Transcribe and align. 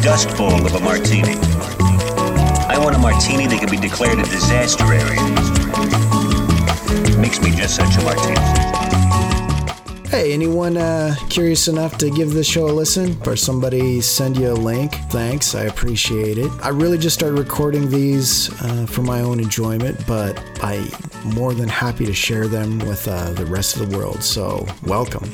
Dust 0.00 0.36
bowl 0.36 0.64
of 0.64 0.74
a 0.74 0.80
martini. 0.80 1.34
I 2.68 2.78
want 2.78 2.94
a 2.94 2.98
martini 2.98 3.46
that 3.46 3.58
can 3.58 3.70
be 3.70 3.76
declared 3.76 4.18
a 4.18 4.24
disaster 4.24 4.84
area. 4.84 5.22
Makes 7.18 7.40
me 7.42 7.50
just 7.50 7.76
such 7.76 7.96
a 7.96 8.02
martini. 8.02 8.36
Hey, 10.08 10.32
anyone 10.32 10.76
uh, 10.76 11.14
curious 11.28 11.68
enough 11.68 11.98
to 11.98 12.10
give 12.10 12.32
this 12.32 12.46
show 12.46 12.66
a 12.68 12.72
listen 12.72 13.16
or 13.26 13.36
somebody 13.36 14.00
send 14.00 14.38
you 14.38 14.52
a 14.52 14.54
link? 14.54 14.94
Thanks, 15.10 15.54
I 15.54 15.64
appreciate 15.64 16.38
it. 16.38 16.50
I 16.62 16.70
really 16.70 16.96
just 16.96 17.14
started 17.14 17.38
recording 17.38 17.90
these 17.90 18.50
uh, 18.62 18.86
for 18.86 19.02
my 19.02 19.20
own 19.20 19.38
enjoyment, 19.38 20.02
but 20.06 20.42
I'm 20.62 20.88
more 21.24 21.54
than 21.54 21.68
happy 21.68 22.06
to 22.06 22.14
share 22.14 22.48
them 22.48 22.78
with 22.80 23.06
uh, 23.06 23.32
the 23.32 23.46
rest 23.46 23.76
of 23.76 23.88
the 23.88 23.98
world. 23.98 24.22
So, 24.22 24.66
welcome. 24.82 25.30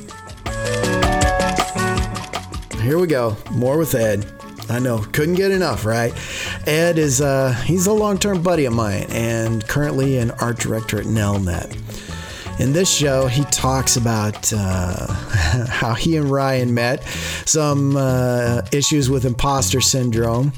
Here 2.83 2.98
we 2.98 3.06
go. 3.06 3.36
More 3.52 3.78
with 3.78 3.94
Ed. 3.94 4.27
I 4.68 4.78
know, 4.78 4.98
couldn't 5.12 5.34
get 5.34 5.50
enough, 5.50 5.84
right? 5.84 6.12
Ed 6.66 6.98
is 6.98 7.20
uh 7.20 7.52
he's 7.64 7.86
a 7.86 7.92
long-term 7.92 8.42
buddy 8.42 8.64
of 8.64 8.72
mine 8.72 9.06
and 9.11 9.66
currently 9.66 10.19
an 10.19 10.30
art 10.33 10.58
director 10.58 10.98
at 10.98 11.06
Nelnet. 11.06 11.77
In 12.60 12.72
this 12.72 12.88
show, 12.88 13.27
he 13.27 13.42
talks 13.44 13.97
about 13.97 14.52
uh, 14.52 15.12
how 15.69 15.92
he 15.94 16.16
and 16.16 16.30
Ryan 16.30 16.72
met, 16.72 17.02
some 17.47 17.97
uh, 17.97 18.62
issues 18.72 19.10
with 19.10 19.24
imposter 19.24 19.80
syndrome, 19.80 20.52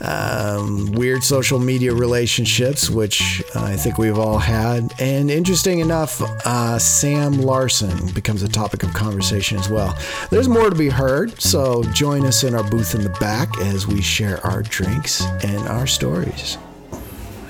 um, 0.00 0.90
weird 0.92 1.22
social 1.22 1.58
media 1.58 1.92
relationships, 1.92 2.88
which 2.88 3.42
I 3.54 3.76
think 3.76 3.98
we've 3.98 4.18
all 4.18 4.38
had, 4.38 4.90
and 4.98 5.30
interesting 5.30 5.80
enough, 5.80 6.22
uh, 6.46 6.78
Sam 6.78 7.34
Larson 7.34 8.10
becomes 8.14 8.42
a 8.42 8.48
topic 8.48 8.82
of 8.82 8.94
conversation 8.94 9.58
as 9.58 9.68
well. 9.68 9.98
There's 10.30 10.48
more 10.48 10.70
to 10.70 10.76
be 10.76 10.88
heard, 10.88 11.38
so 11.40 11.82
join 11.92 12.24
us 12.24 12.42
in 12.42 12.54
our 12.54 12.64
booth 12.64 12.94
in 12.94 13.02
the 13.02 13.14
back 13.20 13.54
as 13.60 13.86
we 13.86 14.00
share 14.00 14.44
our 14.46 14.62
drinks 14.62 15.20
and 15.44 15.58
our 15.68 15.86
stories. 15.86 16.56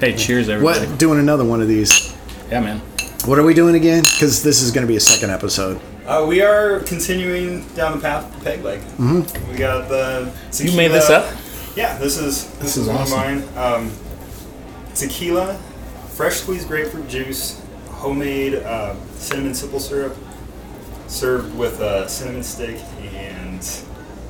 Hey, 0.00 0.16
cheers, 0.16 0.48
everybody. 0.48 0.86
What? 0.86 0.98
Doing 0.98 1.20
another 1.20 1.44
one 1.44 1.60
of 1.60 1.68
these. 1.68 2.12
Yeah, 2.50 2.60
man. 2.60 2.82
What 3.24 3.38
are 3.38 3.42
we 3.42 3.52
doing 3.52 3.74
again? 3.74 4.04
Because 4.04 4.42
this 4.42 4.62
is 4.62 4.70
going 4.70 4.86
to 4.86 4.88
be 4.88 4.96
a 4.96 5.00
second 5.00 5.30
episode. 5.30 5.80
Uh, 6.06 6.24
we 6.26 6.40
are 6.40 6.80
continuing 6.80 7.66
down 7.74 7.92
the 7.92 8.00
path 8.00 8.34
of 8.34 8.42
peg 8.42 8.62
leg. 8.64 8.80
Mm-hmm. 8.80 9.50
We 9.50 9.58
got 9.58 9.88
the. 9.88 10.32
You 10.62 10.74
made 10.76 10.92
this 10.92 11.10
up? 11.10 11.36
Yeah, 11.76 11.98
this 11.98 12.16
is 12.18 12.48
this, 12.58 12.76
is 12.76 12.84
is, 12.84 12.88
one 12.88 12.96
awesome. 12.96 13.38
of 13.42 13.56
mine. 13.56 13.88
Um, 13.88 13.92
tequila, 14.94 15.54
fresh 16.08 16.36
squeezed 16.36 16.68
grapefruit 16.68 17.08
juice, 17.08 17.62
homemade 17.90 18.54
uh, 18.54 18.94
cinnamon 19.16 19.52
simple 19.52 19.80
syrup, 19.80 20.16
served 21.06 21.56
with 21.58 21.80
a 21.80 22.08
cinnamon 22.08 22.42
stick, 22.42 22.80
and 23.12 23.60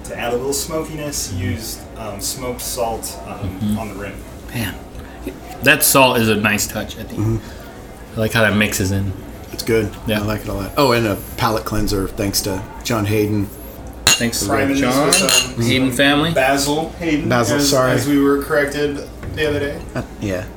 to 0.04 0.16
add 0.16 0.32
a 0.32 0.36
little 0.36 0.52
smokiness, 0.52 1.28
Mm-hmm. 1.28 1.42
used 1.42 1.98
um, 1.98 2.20
smoked 2.20 2.62
salt 2.62 3.16
um, 3.26 3.78
on 3.78 3.88
the 3.90 3.94
rim. 3.94 4.16
Man, 4.48 4.74
that 5.62 5.84
salt 5.84 6.18
is 6.18 6.28
a 6.28 6.34
nice 6.36 6.66
touch 6.66 6.98
at 6.98 7.08
the 7.10 7.14
end. 7.16 7.40
I 8.18 8.20
like 8.22 8.32
how 8.32 8.42
that 8.42 8.56
mixes 8.56 8.90
in. 8.90 9.12
It's 9.52 9.62
good. 9.62 9.94
Yeah. 10.08 10.18
I 10.20 10.24
like 10.24 10.40
it 10.40 10.48
a 10.48 10.52
lot. 10.52 10.72
Oh, 10.76 10.90
and 10.90 11.06
a 11.06 11.14
palate 11.36 11.64
cleanser 11.64 12.08
thanks 12.08 12.42
to 12.42 12.60
John 12.82 13.04
Hayden. 13.04 13.46
Thanks, 14.06 14.44
Priming 14.44 14.70
this 14.70 14.80
John. 14.80 15.06
with 15.06 15.14
some- 15.14 15.54
um, 15.54 15.62
Hayden 15.62 15.88
some 15.90 15.96
family. 15.96 16.34
Basil 16.34 16.88
Hayden. 16.98 17.28
Basil, 17.28 17.58
as, 17.58 17.70
sorry. 17.70 17.92
As 17.92 18.08
we 18.08 18.20
were 18.20 18.42
corrected 18.42 18.96
the 19.36 19.48
other 19.48 19.60
day. 19.60 19.80
Uh, 19.94 20.02
yeah. 20.20 20.48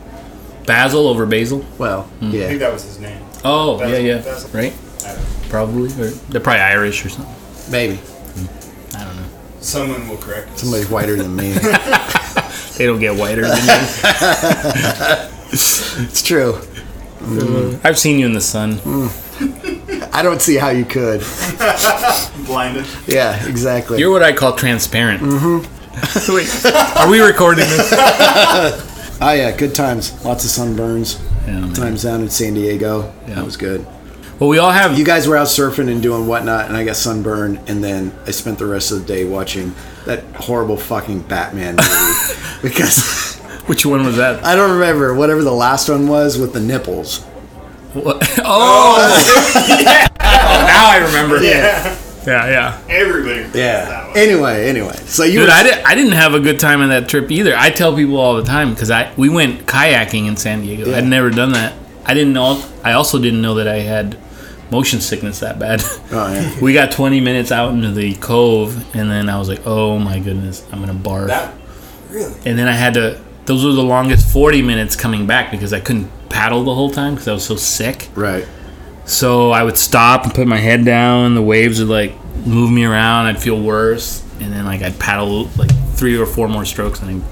Basil 0.65 1.07
over 1.07 1.27
basil. 1.27 1.63
Well, 1.77 2.01
hmm. 2.01 2.31
Yeah. 2.31 2.45
I 2.45 2.47
think 2.47 2.61
yeah. 2.61 2.65
that 2.65 2.73
was 2.73 2.83
his 2.83 2.99
name. 2.99 3.23
Oh, 3.45 3.77
Basil- 3.77 3.99
yeah, 3.99 4.15
yeah. 4.15 4.21
basil. 4.23 4.49
Right? 4.59 4.73
I 5.05 5.13
don't 5.13 5.17
know. 5.21 5.49
Probably. 5.49 5.89
Or 6.03 6.09
they're 6.09 6.41
probably 6.41 6.61
Irish 6.61 7.05
or 7.05 7.09
something. 7.09 7.35
Maybe. 7.71 7.97
Hmm. 7.97 8.97
I 8.97 9.05
don't 9.05 9.15
know. 9.17 9.27
Someone 9.59 10.09
will 10.09 10.17
correct 10.17 10.49
us. 10.49 10.61
Somebody 10.61 10.85
whiter 10.85 11.15
than 11.15 11.35
me. 11.35 11.55
They 12.77 12.87
don't 12.87 12.99
get 12.99 13.15
whiter 13.15 13.41
than 13.41 13.51
me. 13.51 13.73
it's 15.51 16.23
true. 16.23 16.59
You. 17.29 17.79
I've 17.83 17.99
seen 17.99 18.19
you 18.19 18.25
in 18.25 18.33
the 18.33 18.41
sun. 18.41 18.79
I 20.13 20.21
don't 20.21 20.41
see 20.41 20.55
how 20.55 20.69
you 20.69 20.85
could. 20.85 21.21
blinded. 22.45 22.85
Yeah, 23.07 23.47
exactly. 23.47 23.99
You're 23.99 24.11
what 24.11 24.23
I 24.23 24.33
call 24.33 24.55
transparent. 24.55 25.21
Mm-hmm. 25.21 25.67
Wait, 26.35 26.97
are 26.97 27.09
we 27.09 27.19
recording 27.19 27.67
this? 27.67 27.93
oh, 27.93 29.33
yeah. 29.33 29.55
Good 29.55 29.73
times. 29.75 30.23
Lots 30.25 30.43
of 30.45 30.51
sunburns. 30.51 31.19
Yeah. 31.47 31.73
Times 31.73 32.03
down 32.03 32.21
in 32.21 32.29
San 32.29 32.53
Diego. 32.53 33.13
Yeah. 33.27 33.35
That 33.35 33.45
was 33.45 33.57
good. 33.57 33.85
Well, 34.39 34.49
we 34.49 34.57
all 34.57 34.71
have. 34.71 34.97
You 34.97 35.05
guys 35.05 35.27
were 35.27 35.37
out 35.37 35.47
surfing 35.47 35.91
and 35.91 36.01
doing 36.01 36.25
whatnot, 36.27 36.65
and 36.65 36.75
I 36.75 36.83
got 36.83 36.95
sunburned, 36.95 37.59
and 37.67 37.83
then 37.83 38.11
I 38.25 38.31
spent 38.31 38.57
the 38.57 38.65
rest 38.65 38.91
of 38.91 38.99
the 38.99 39.05
day 39.05 39.23
watching 39.25 39.75
that 40.05 40.23
horrible 40.35 40.77
fucking 40.77 41.21
Batman 41.23 41.75
movie. 41.75 42.61
because 42.63 42.97
which 43.71 43.85
one 43.85 44.05
was 44.05 44.17
that? 44.17 44.43
I 44.43 44.53
don't 44.53 44.71
remember 44.71 45.13
whatever 45.13 45.41
the 45.43 45.53
last 45.53 45.87
one 45.87 46.05
was 46.09 46.37
with 46.37 46.51
the 46.51 46.59
nipples. 46.59 47.23
What? 47.93 48.17
Oh! 48.43 48.97
oh, 49.55 50.65
now 50.67 50.89
I 50.89 50.97
remember. 51.05 51.41
Yeah. 51.41 51.97
Yeah, 52.27 52.49
yeah. 52.49 52.81
Everybody. 52.89 53.43
that 53.43 53.55
Yeah. 53.57 54.07
one. 54.09 54.17
Anyway, 54.17 54.67
anyway. 54.67 54.93
So 55.05 55.23
you 55.23 55.39
Dude, 55.39 55.47
were 55.47 55.53
I, 55.53 55.63
did, 55.63 55.73
I 55.85 55.95
didn't 55.95 56.11
have 56.11 56.33
a 56.33 56.41
good 56.41 56.59
time 56.59 56.81
on 56.81 56.89
that 56.89 57.07
trip 57.07 57.31
either. 57.31 57.55
I 57.55 57.69
tell 57.69 57.95
people 57.95 58.17
all 58.17 58.35
the 58.35 58.43
time 58.43 58.71
because 58.71 58.91
I 58.91 59.13
we 59.15 59.29
went 59.29 59.65
kayaking 59.67 60.27
in 60.27 60.35
San 60.35 60.61
Diego. 60.63 60.89
Yeah. 60.89 60.97
I'd 60.97 61.05
never 61.07 61.29
done 61.29 61.53
that. 61.53 61.73
I 62.05 62.13
didn't 62.13 62.33
know. 62.33 62.61
I 62.83 62.91
also 62.91 63.19
didn't 63.21 63.41
know 63.41 63.55
that 63.55 63.69
I 63.69 63.77
had 63.79 64.17
motion 64.69 64.99
sickness 64.99 65.39
that 65.39 65.59
bad. 65.59 65.81
Oh, 66.11 66.31
yeah. 66.33 66.59
we 66.61 66.73
got 66.73 66.91
20 66.91 67.21
minutes 67.21 67.53
out 67.53 67.71
into 67.73 67.91
the 67.91 68.15
cove, 68.15 68.75
and 68.93 69.09
then 69.09 69.29
I 69.29 69.39
was 69.39 69.47
like, 69.47 69.65
"Oh 69.65 69.97
my 69.97 70.19
goodness, 70.19 70.61
I'm 70.73 70.81
gonna 70.81 70.93
barf." 70.93 71.27
That 71.27 71.53
really. 72.09 72.33
and 72.45 72.59
then 72.59 72.67
I 72.67 72.73
had 72.73 72.95
to. 72.95 73.21
Those 73.51 73.65
were 73.65 73.73
the 73.73 73.83
longest 73.83 74.31
40 74.31 74.61
minutes 74.61 74.95
coming 74.95 75.27
back 75.27 75.51
because 75.51 75.73
I 75.73 75.81
couldn't 75.81 76.09
paddle 76.29 76.63
the 76.63 76.73
whole 76.73 76.89
time 76.89 77.15
because 77.15 77.27
I 77.27 77.33
was 77.33 77.43
so 77.45 77.57
sick. 77.57 78.07
Right. 78.15 78.47
So 79.03 79.51
I 79.51 79.61
would 79.61 79.77
stop 79.77 80.23
and 80.23 80.33
put 80.33 80.47
my 80.47 80.55
head 80.55 80.85
down. 80.85 81.35
The 81.35 81.41
waves 81.41 81.79
would 81.81 81.89
like 81.89 82.13
move 82.45 82.71
me 82.71 82.85
around. 82.85 83.25
I'd 83.25 83.41
feel 83.41 83.59
worse, 83.61 84.23
and 84.39 84.53
then 84.53 84.63
like 84.65 84.81
I'd 84.81 84.97
paddle 84.99 85.49
like 85.57 85.69
three 85.95 86.17
or 86.17 86.25
four 86.25 86.47
more 86.47 86.63
strokes, 86.63 87.01
and 87.01 87.21
I 87.21 87.25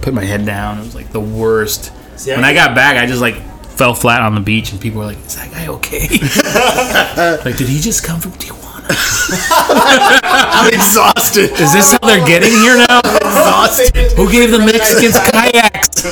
put 0.00 0.14
my 0.14 0.22
head 0.24 0.46
down. 0.46 0.78
It 0.78 0.82
was 0.82 0.94
like 0.94 1.10
the 1.10 1.18
worst. 1.18 1.92
See, 2.14 2.30
I 2.32 2.36
when 2.36 2.44
I 2.44 2.52
get- 2.52 2.68
got 2.68 2.74
back, 2.76 2.96
I 2.96 3.06
just 3.06 3.20
like 3.20 3.34
fell 3.70 3.94
flat 3.94 4.22
on 4.22 4.36
the 4.36 4.40
beach, 4.40 4.70
and 4.70 4.80
people 4.80 5.00
were 5.00 5.06
like, 5.06 5.18
"Is 5.26 5.34
that 5.34 5.50
guy 5.50 5.66
okay? 5.66 6.06
like, 7.44 7.56
did 7.56 7.66
he 7.68 7.80
just 7.80 8.04
come 8.04 8.20
from 8.20 8.30
Tijuana? 8.32 8.67
I'm 8.90 10.72
exhausted. 10.72 11.52
Is 11.60 11.72
this 11.72 11.92
how 11.92 11.98
they're 12.06 12.26
getting 12.26 12.52
here 12.52 12.76
now? 12.76 13.00
exhausted. 13.04 13.94
Who 14.16 14.30
gave 14.30 14.50
the 14.50 14.58
Mexicans 14.58 15.18
kayaks? 15.30 16.04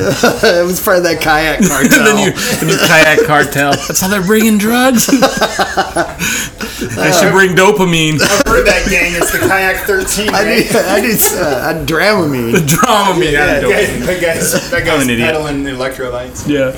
it 0.00 0.66
was 0.66 0.80
part 0.82 0.96
of 0.98 1.02
that 1.04 1.20
kayak 1.20 1.60
cartel. 1.68 1.98
and 1.98 2.06
then 2.06 2.18
you, 2.18 2.32
the 2.32 2.84
kayak 2.86 3.26
cartel. 3.26 3.72
That's 3.72 4.00
how 4.00 4.08
they're 4.08 4.24
bringing 4.24 4.58
drugs. 4.58 5.08
I 5.12 7.10
should 7.12 7.32
bring 7.32 7.54
dopamine. 7.56 8.20
I've 8.20 8.46
heard 8.46 8.66
that 8.66 8.86
gang. 8.88 9.14
It's 9.14 9.32
the 9.32 9.38
Kayak 9.38 9.84
13. 9.86 10.34
I 10.34 10.44
need, 10.44 10.66
I 10.74 11.00
need 11.00 11.20
uh, 11.36 11.72
a 11.72 11.84
Dramamine. 11.84 12.54
Dramamine. 12.66 13.32
yeah, 13.32 13.60
Yeah, 13.60 13.60
that 13.60 13.62
guy, 13.62 13.84
that 14.06 14.20
guy's, 14.20 14.70
that 14.70 14.84
guy's 14.84 15.02
an 15.04 15.10
idiot. 15.10 15.26
peddling 15.28 15.64
electrolytes. 15.64 16.48
yeah. 16.48 16.72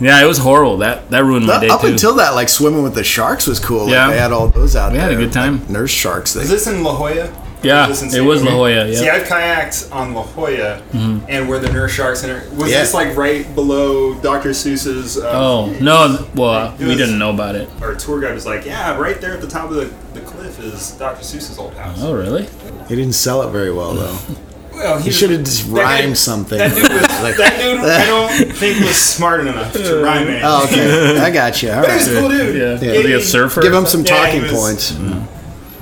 Yeah, 0.00 0.22
it 0.22 0.26
was 0.26 0.38
horrible. 0.38 0.78
That 0.78 1.10
that 1.10 1.24
ruined 1.24 1.46
my 1.46 1.60
day 1.60 1.68
Up 1.68 1.82
too. 1.82 1.88
until 1.88 2.14
that, 2.16 2.30
like 2.34 2.48
swimming 2.48 2.82
with 2.82 2.94
the 2.94 3.04
sharks 3.04 3.46
was 3.46 3.58
cool. 3.60 3.84
Like, 3.84 3.92
Yeah. 3.92 4.10
they 4.10 4.18
had 4.18 4.32
all 4.32 4.48
those 4.48 4.74
out 4.74 4.92
We 4.92 4.98
there. 4.98 5.08
had 5.08 5.12
a 5.16 5.16
good 5.22 5.32
time. 5.32 5.60
Like 5.60 5.70
nurse 5.70 5.90
sharks. 5.90 6.32
They, 6.32 6.42
Is 6.42 6.48
this 6.50 6.66
in 6.66 6.82
La 6.82 6.94
Jolla? 6.96 7.30
Yeah, 7.62 7.88
Or 7.88 7.90
it 7.90 8.24
was 8.24 8.42
La 8.42 8.52
Jolla. 8.52 8.70
Yeah. 8.86 8.94
See. 8.98 9.08
I've 9.10 9.24
kayaked 9.26 9.92
on 9.94 10.14
La 10.14 10.22
Jolla, 10.24 10.80
and 11.28 11.46
where 11.46 11.58
the 11.58 11.70
nurse 11.70 11.92
sharks 11.92 12.22
and 12.22 12.32
it- 12.32 12.50
was 12.54 12.70
Yeah. 12.70 12.80
this 12.80 12.94
like 12.94 13.14
right 13.14 13.54
below 13.54 14.14
Dr. 14.14 14.50
Seuss's? 14.50 15.18
Uh, 15.18 15.30
oh 15.34 15.66
no, 15.78 16.24
well 16.34 16.72
It 16.78 16.86
we 16.86 16.94
didn't 16.96 17.18
know 17.18 17.28
about 17.30 17.56
it. 17.56 17.68
Our 17.82 17.94
tour 17.94 18.18
guide 18.22 18.32
was 18.34 18.46
like, 18.46 18.64
"Yeah, 18.64 18.96
right 18.96 19.20
there 19.20 19.34
at 19.34 19.42
the 19.42 19.46
top 19.46 19.68
of 19.70 19.76
the, 19.76 19.90
the 20.14 20.20
cliff 20.20 20.58
is 20.58 20.92
Dr. 20.92 21.22
Seuss's 21.22 21.58
old 21.58 21.74
house." 21.74 21.98
Oh 22.00 22.14
really? 22.14 22.48
he 22.88 22.96
didn't 22.96 23.12
sell 23.12 23.42
it 23.42 23.50
very 23.50 23.70
well 23.72 23.92
though. 23.92 24.16
Well, 24.80 24.98
he 24.98 25.04
He 25.04 25.10
should 25.10 25.30
have 25.30 25.44
just 25.44 25.66
that 25.68 25.74
guy- 25.76 26.00
rhymed 26.02 26.18
something. 26.18 26.58
That 26.58 26.74
dude, 26.74 26.82
was, 26.90 27.00
Like- 27.22 27.36
that 27.36 27.58
dude, 27.60 27.80
I 27.80 28.06
don't 28.06 28.52
think 28.56 28.80
was 28.80 28.96
smart 28.96 29.40
enough 29.40 29.72
to 29.74 30.02
rhyme 30.02 30.28
it. 30.28 30.42
Oh, 30.44 30.64
okay. 30.64 31.18
I 31.20 31.30
got 31.30 31.62
you. 31.62 31.70
All 31.70 31.82
But 31.82 32.00
he 32.00 32.10
a 32.16 32.18
cool 32.20 32.28
dude. 32.28 32.56
Yeah. 32.56 32.80
Yeah. 32.90 32.96
Was 32.98 33.06
he 33.06 33.12
a 33.12 33.20
surfer? 33.20 33.60
Give 33.62 33.72
him 33.74 33.86
some 33.86 34.04
Yeah, 34.04 34.16
talking 34.16 34.42
was- 34.42 34.52
points. 34.52 34.96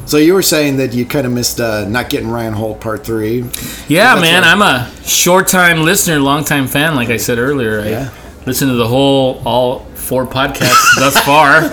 So 0.06 0.16
you 0.16 0.32
were 0.32 0.42
saying 0.42 0.78
that 0.78 0.94
you 0.94 1.04
kind 1.04 1.26
of 1.26 1.32
missed 1.34 1.60
uh, 1.60 1.84
not 1.86 2.08
getting 2.08 2.30
Ryan 2.30 2.54
Holt 2.54 2.80
part 2.80 3.04
three. 3.04 3.44
Yeah, 3.88 4.14
man. 4.18 4.42
I'm 4.42 4.62
a 4.62 4.90
short 5.04 5.48
time 5.48 5.82
listener, 5.84 6.18
long 6.18 6.44
time 6.44 6.66
fan. 6.66 6.94
Like 6.96 7.10
I 7.10 7.18
said 7.18 7.38
earlier, 7.38 7.80
I 7.80 7.88
Yeah. 7.90 8.10
listened 8.46 8.70
to 8.70 8.74
the 8.76 8.88
whole 8.88 9.42
all 9.44 9.80
four 9.96 10.26
podcasts 10.26 10.82
thus 10.98 11.14
far, 11.20 11.70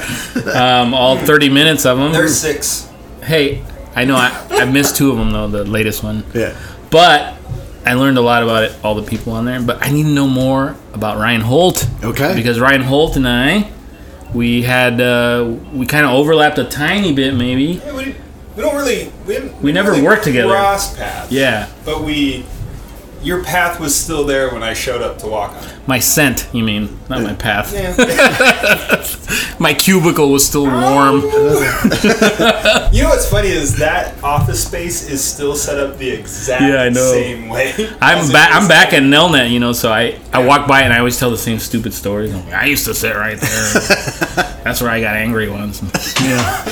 um, 0.53 0.93
all 0.93 1.17
30 1.17 1.47
minutes 1.47 1.85
of 1.85 1.97
them. 1.97 2.11
There's 2.11 2.37
six. 2.37 2.89
Hey, 3.23 3.63
I 3.95 4.03
know 4.03 4.17
I, 4.17 4.45
I 4.51 4.65
missed 4.65 4.97
two 4.97 5.11
of 5.11 5.17
them 5.17 5.31
though, 5.31 5.47
the 5.47 5.63
latest 5.63 6.03
one. 6.03 6.25
Yeah. 6.33 6.53
But 6.95 7.35
I 7.85 7.93
learned 7.95 8.17
a 8.17 8.21
lot 8.21 8.41
about 8.41 8.63
it, 8.63 8.71
all 8.81 8.95
the 8.95 9.03
people 9.03 9.33
on 9.33 9.43
there. 9.43 9.61
But 9.61 9.83
I 9.85 9.91
need 9.91 10.03
to 10.03 10.09
know 10.09 10.29
more 10.29 10.77
about 10.93 11.17
Ryan 11.17 11.41
Holt. 11.41 11.85
Okay. 12.01 12.33
Because 12.33 12.57
Ryan 12.57 12.83
Holt 12.83 13.17
and 13.17 13.27
I, 13.27 13.69
we 14.33 14.61
had 14.61 15.01
uh, 15.01 15.43
we 15.73 15.85
kind 15.87 16.05
of 16.05 16.13
overlapped 16.13 16.57
a 16.57 16.63
tiny 16.63 17.11
bit, 17.13 17.33
maybe. 17.33 17.81
Yeah, 17.83 17.93
we, 17.97 18.15
we 18.55 18.61
don't 18.63 18.75
really. 18.77 19.11
We, 19.27 19.33
didn't- 19.33 19.61
We 19.61 19.73
never 19.73 19.91
really 19.91 20.03
worked 20.03 20.23
together. 20.23 20.53
Cross 20.53 20.95
paths. 20.95 21.33
Yeah, 21.33 21.67
But 21.83 22.01
we. 22.03 22.45
Your 23.25 23.43
path 23.43 23.79
was 23.79 23.95
still 23.95 24.23
there 24.23 24.51
when 24.53 24.61
I 24.61 24.73
showed 24.75 25.01
up 25.01 25.17
to 25.19 25.27
walk 25.27 25.51
on 25.55 25.63
it. 25.63 25.73
my 25.87 25.97
scent, 25.99 26.47
you 26.53 26.63
mean, 26.63 26.99
not 27.09 27.23
my 27.23 27.33
path. 27.33 27.73
Yeah. 27.73 27.95
My 29.59 29.73
cubicle 29.73 30.31
was 30.31 30.45
still 30.45 30.65
warm. 30.65 31.21
Oh. 31.23 32.89
you 32.91 33.03
know 33.03 33.09
what's 33.09 33.29
funny 33.29 33.47
is 33.47 33.77
that 33.77 34.21
office 34.21 34.65
space 34.67 35.09
is 35.09 35.23
still 35.23 35.55
set 35.55 35.79
up 35.79 35.97
the 35.97 36.09
exact 36.09 36.61
Yeah, 36.61 36.81
I 36.83 36.89
know. 36.89 37.11
same 37.11 37.47
way. 37.47 37.73
I'm 38.01 38.29
back. 38.31 38.51
I'm 38.53 38.67
back 38.67 38.91
at 38.93 39.01
Nelnet, 39.03 39.49
you 39.49 39.59
know. 39.61 39.71
So 39.71 39.91
I, 39.93 40.19
I 40.33 40.45
walk 40.45 40.67
by 40.67 40.81
and 40.81 40.91
I 40.93 40.99
always 40.99 41.17
tell 41.17 41.31
the 41.31 41.37
same 41.37 41.57
stupid 41.59 41.93
stories. 41.93 42.33
I'm 42.33 42.43
like, 42.45 42.53
I 42.53 42.65
used 42.65 42.85
to 42.85 42.93
sit 42.93 43.15
right 43.15 43.39
there. 43.39 43.73
That's 44.65 44.81
where 44.81 44.91
I 44.91 44.99
got 44.99 45.15
angry 45.15 45.49
once. 45.49 45.81
Yeah, 46.21 46.63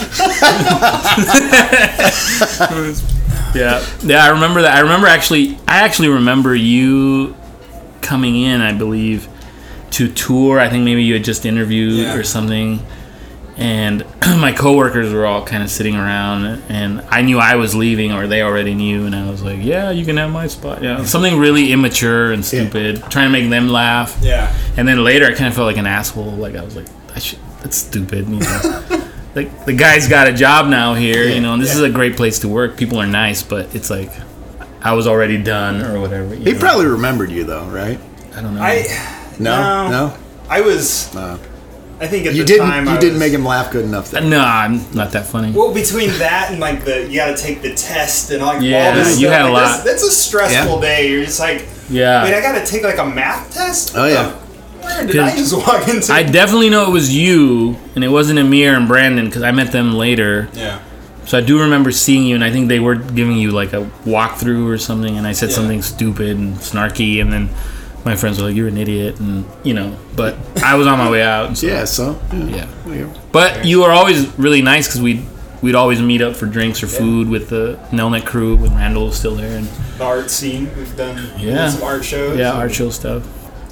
yeah. 3.55 3.85
yeah. 4.03 4.23
I 4.25 4.29
remember 4.29 4.61
that. 4.63 4.75
I 4.75 4.79
remember 4.81 5.07
actually. 5.07 5.57
I 5.67 5.79
actually 5.79 6.09
remember 6.09 6.55
you 6.55 7.35
coming 8.01 8.35
in. 8.35 8.61
I 8.61 8.73
believe 8.73 9.27
to 9.91 10.11
tour. 10.11 10.59
I 10.59 10.69
think 10.69 10.83
maybe 10.85 11.03
you 11.03 11.13
had 11.13 11.23
just 11.23 11.45
interviewed 11.45 12.00
Yeah. 12.00 12.15
or 12.15 12.23
something. 12.23 12.79
And 13.55 14.03
my 14.39 14.51
coworkers 14.51 15.13
were 15.13 15.27
all 15.27 15.45
kind 15.45 15.61
of 15.61 15.69
sitting 15.69 15.95
around, 15.95 16.63
and 16.69 17.01
I 17.01 17.21
knew 17.21 17.38
I 17.38 17.53
was 17.55 17.75
leaving, 17.75 18.11
or 18.11 18.25
they 18.25 18.41
already 18.41 18.73
knew, 18.73 19.05
and 19.05 19.15
I 19.15 19.29
was 19.29 19.44
like, 19.44 19.59
"Yeah, 19.61 19.91
you 19.91 20.05
can 20.05 20.17
have 20.17 20.31
my 20.31 20.47
spot." 20.47 20.81
Yeah, 20.81 21.03
something 21.03 21.38
really 21.38 21.71
immature 21.71 22.31
and 22.31 22.44
stupid, 22.44 23.03
trying 23.11 23.27
to 23.27 23.29
make 23.29 23.51
them 23.51 23.67
laugh. 23.69 24.17
Yeah. 24.23 24.51
And 24.75 24.88
then 24.88 25.03
later, 25.03 25.27
I 25.27 25.33
kind 25.33 25.45
of 25.50 25.53
felt 25.53 25.67
like 25.67 25.77
an 25.77 25.85
asshole. 25.85 26.31
Like 26.31 26.55
I 26.55 26.63
was 26.63 26.75
like, 26.75 26.88
I 27.15 27.19
should, 27.19 27.38
"That's 27.61 27.77
stupid." 27.77 28.27
You 28.27 28.39
know? 28.39 29.01
like 29.35 29.65
the 29.65 29.74
guy's 29.74 30.07
got 30.07 30.27
a 30.27 30.33
job 30.33 30.68
now 30.68 30.94
here, 30.94 31.24
you 31.27 31.41
know. 31.41 31.53
And 31.53 31.62
this 31.62 31.74
is 31.75 31.81
a 31.81 31.89
great 31.89 32.15
place 32.15 32.39
to 32.39 32.47
work. 32.47 32.77
People 32.77 33.00
are 33.01 33.07
nice, 33.07 33.41
but 33.44 33.74
it's 33.75 33.89
like 33.89 34.12
I 34.81 34.94
was 34.94 35.07
already 35.07 35.38
done 35.41 35.81
or 35.81 36.00
whatever. 36.00 36.35
you 36.35 36.44
He 36.45 36.53
know? 36.53 36.59
probably 36.59 36.85
remembered 36.88 37.31
you 37.31 37.44
though, 37.44 37.65
right? 37.65 38.00
I 38.35 38.41
don't 38.41 38.56
know. 38.56 38.62
I. 38.62 38.85
No, 39.39 39.89
No. 39.89 39.89
no. 39.89 40.18
I 40.50 40.62
was. 40.62 41.13
No. 41.13 41.39
I 42.00 42.07
think 42.07 42.25
at 42.25 42.33
You 42.33 42.41
the 42.44 42.47
didn't. 42.47 42.68
time 42.68 42.85
You 42.85 42.91
I 42.91 42.97
didn't 42.97 43.13
was- 43.13 43.19
make 43.21 43.31
him 43.33 43.45
laugh 43.45 43.71
good 43.71 43.85
enough. 43.85 44.12
Then. 44.12 44.30
no, 44.30 44.39
I'm 44.39 44.81
not 44.94 45.12
that 45.13 45.25
funny. 45.25 45.51
Well, 45.51 45.74
between 45.74 46.09
that 46.19 46.51
and 46.51 46.59
like 46.59 46.83
the 46.83 47.07
you 47.07 47.15
got 47.15 47.36
to 47.38 47.41
take 47.41 47.62
the 47.62 47.74
test 47.74 48.29
and 48.31 48.44
like 48.44 48.62
Yeah, 48.62 48.89
all 48.89 48.95
this 48.95 49.19
you 49.19 49.27
stuff, 49.27 49.38
had 49.38 49.41
a 49.45 49.50
like, 49.50 49.53
lot. 49.53 49.62
That's, 49.69 49.83
that's 49.83 50.03
a 50.03 50.12
stressful 50.12 50.75
Yeah. 50.75 50.81
day. 50.81 51.09
You're 51.09 51.24
just 51.24 51.39
like, 51.39 51.65
yeah. 51.89 52.24
wait, 52.24 52.33
I 52.33 52.41
got 52.41 52.59
to 52.63 52.65
take 52.69 52.83
like 52.83 52.97
a 52.97 53.06
math 53.06 53.53
test. 53.53 53.94
Oh 53.95 54.06
yeah. 54.06 54.36
Where 54.83 55.06
did 55.07 55.18
I 55.19 55.35
just 55.35 55.53
walk 55.56 55.88
into? 55.88 56.12
I 56.13 56.24
definitely 56.24 56.69
know 56.69 56.88
it 56.88 56.91
was 56.91 57.15
you, 57.15 57.77
and 57.95 58.03
it 58.03 58.09
wasn't 58.09 58.39
Amir 58.39 58.75
and 58.75 58.88
Brandon 58.88 59.25
because 59.25 59.44
I 59.44 59.51
met 59.51 59.71
them 59.71 59.94
later. 59.94 60.50
yeah. 60.53 60.80
So 61.25 61.38
I 61.38 61.41
do 61.41 61.62
remember 61.62 61.89
seeing 61.91 62.25
you, 62.25 62.35
and 62.35 62.44
I 62.44 62.51
think 62.51 62.68
they 62.68 62.81
were 62.81 62.95
giving 62.95 63.38
you 63.38 63.51
like 63.51 63.71
a 63.71 63.89
walkthrough 64.06 64.68
or 64.69 64.77
something, 64.77 65.18
and 65.18 65.25
I 65.25 65.31
said 65.31 65.50
Yeah. 65.50 65.56
something 65.56 65.81
stupid 65.81 66.35
and 66.38 66.56
snarky, 66.57 67.21
and 67.21 67.31
then 67.31 67.50
my 68.03 68.18
friends 68.18 68.39
were 68.41 68.47
like, 68.47 68.56
"You're 68.57 68.68
an 68.68 68.77
idiot," 68.77 69.19
and 69.21 69.45
you 69.63 69.74
know. 69.74 69.95
But 70.18 70.35
I 70.62 70.75
was 70.75 70.86
on 70.86 70.97
my 70.97 71.09
way 71.09 71.24
out. 71.24 71.57
So, 71.57 71.65
Yeah. 71.68 71.86
So. 71.86 72.19
yeah. 72.33 72.65
Yeah. 72.86 73.06
But 73.31 73.63
you 73.63 73.81
were 73.83 73.91
always 73.91 74.27
really 74.38 74.62
nice 74.62 74.88
because 74.88 75.00
we'd 75.01 75.24
we'd 75.62 75.75
always 75.75 76.01
meet 76.01 76.21
up 76.21 76.36
for 76.36 76.45
drinks 76.45 76.83
or 76.83 76.88
food 76.88 77.29
with 77.29 77.47
the 77.47 77.79
Nelnet 77.94 78.25
crew 78.25 78.57
when 78.57 78.75
Randall 78.75 79.06
was 79.06 79.15
still 79.15 79.36
there, 79.36 79.56
and 79.57 79.65
The 79.97 80.03
art 80.03 80.29
scene. 80.29 80.69
We've 80.77 80.97
done 80.97 81.29
Yeah. 81.39 81.69
some 81.69 81.83
art 81.83 82.03
shows. 82.03 82.38
yeah, 82.38 82.51
art 82.51 82.74
show 82.74 82.89
stuff. 82.89 83.24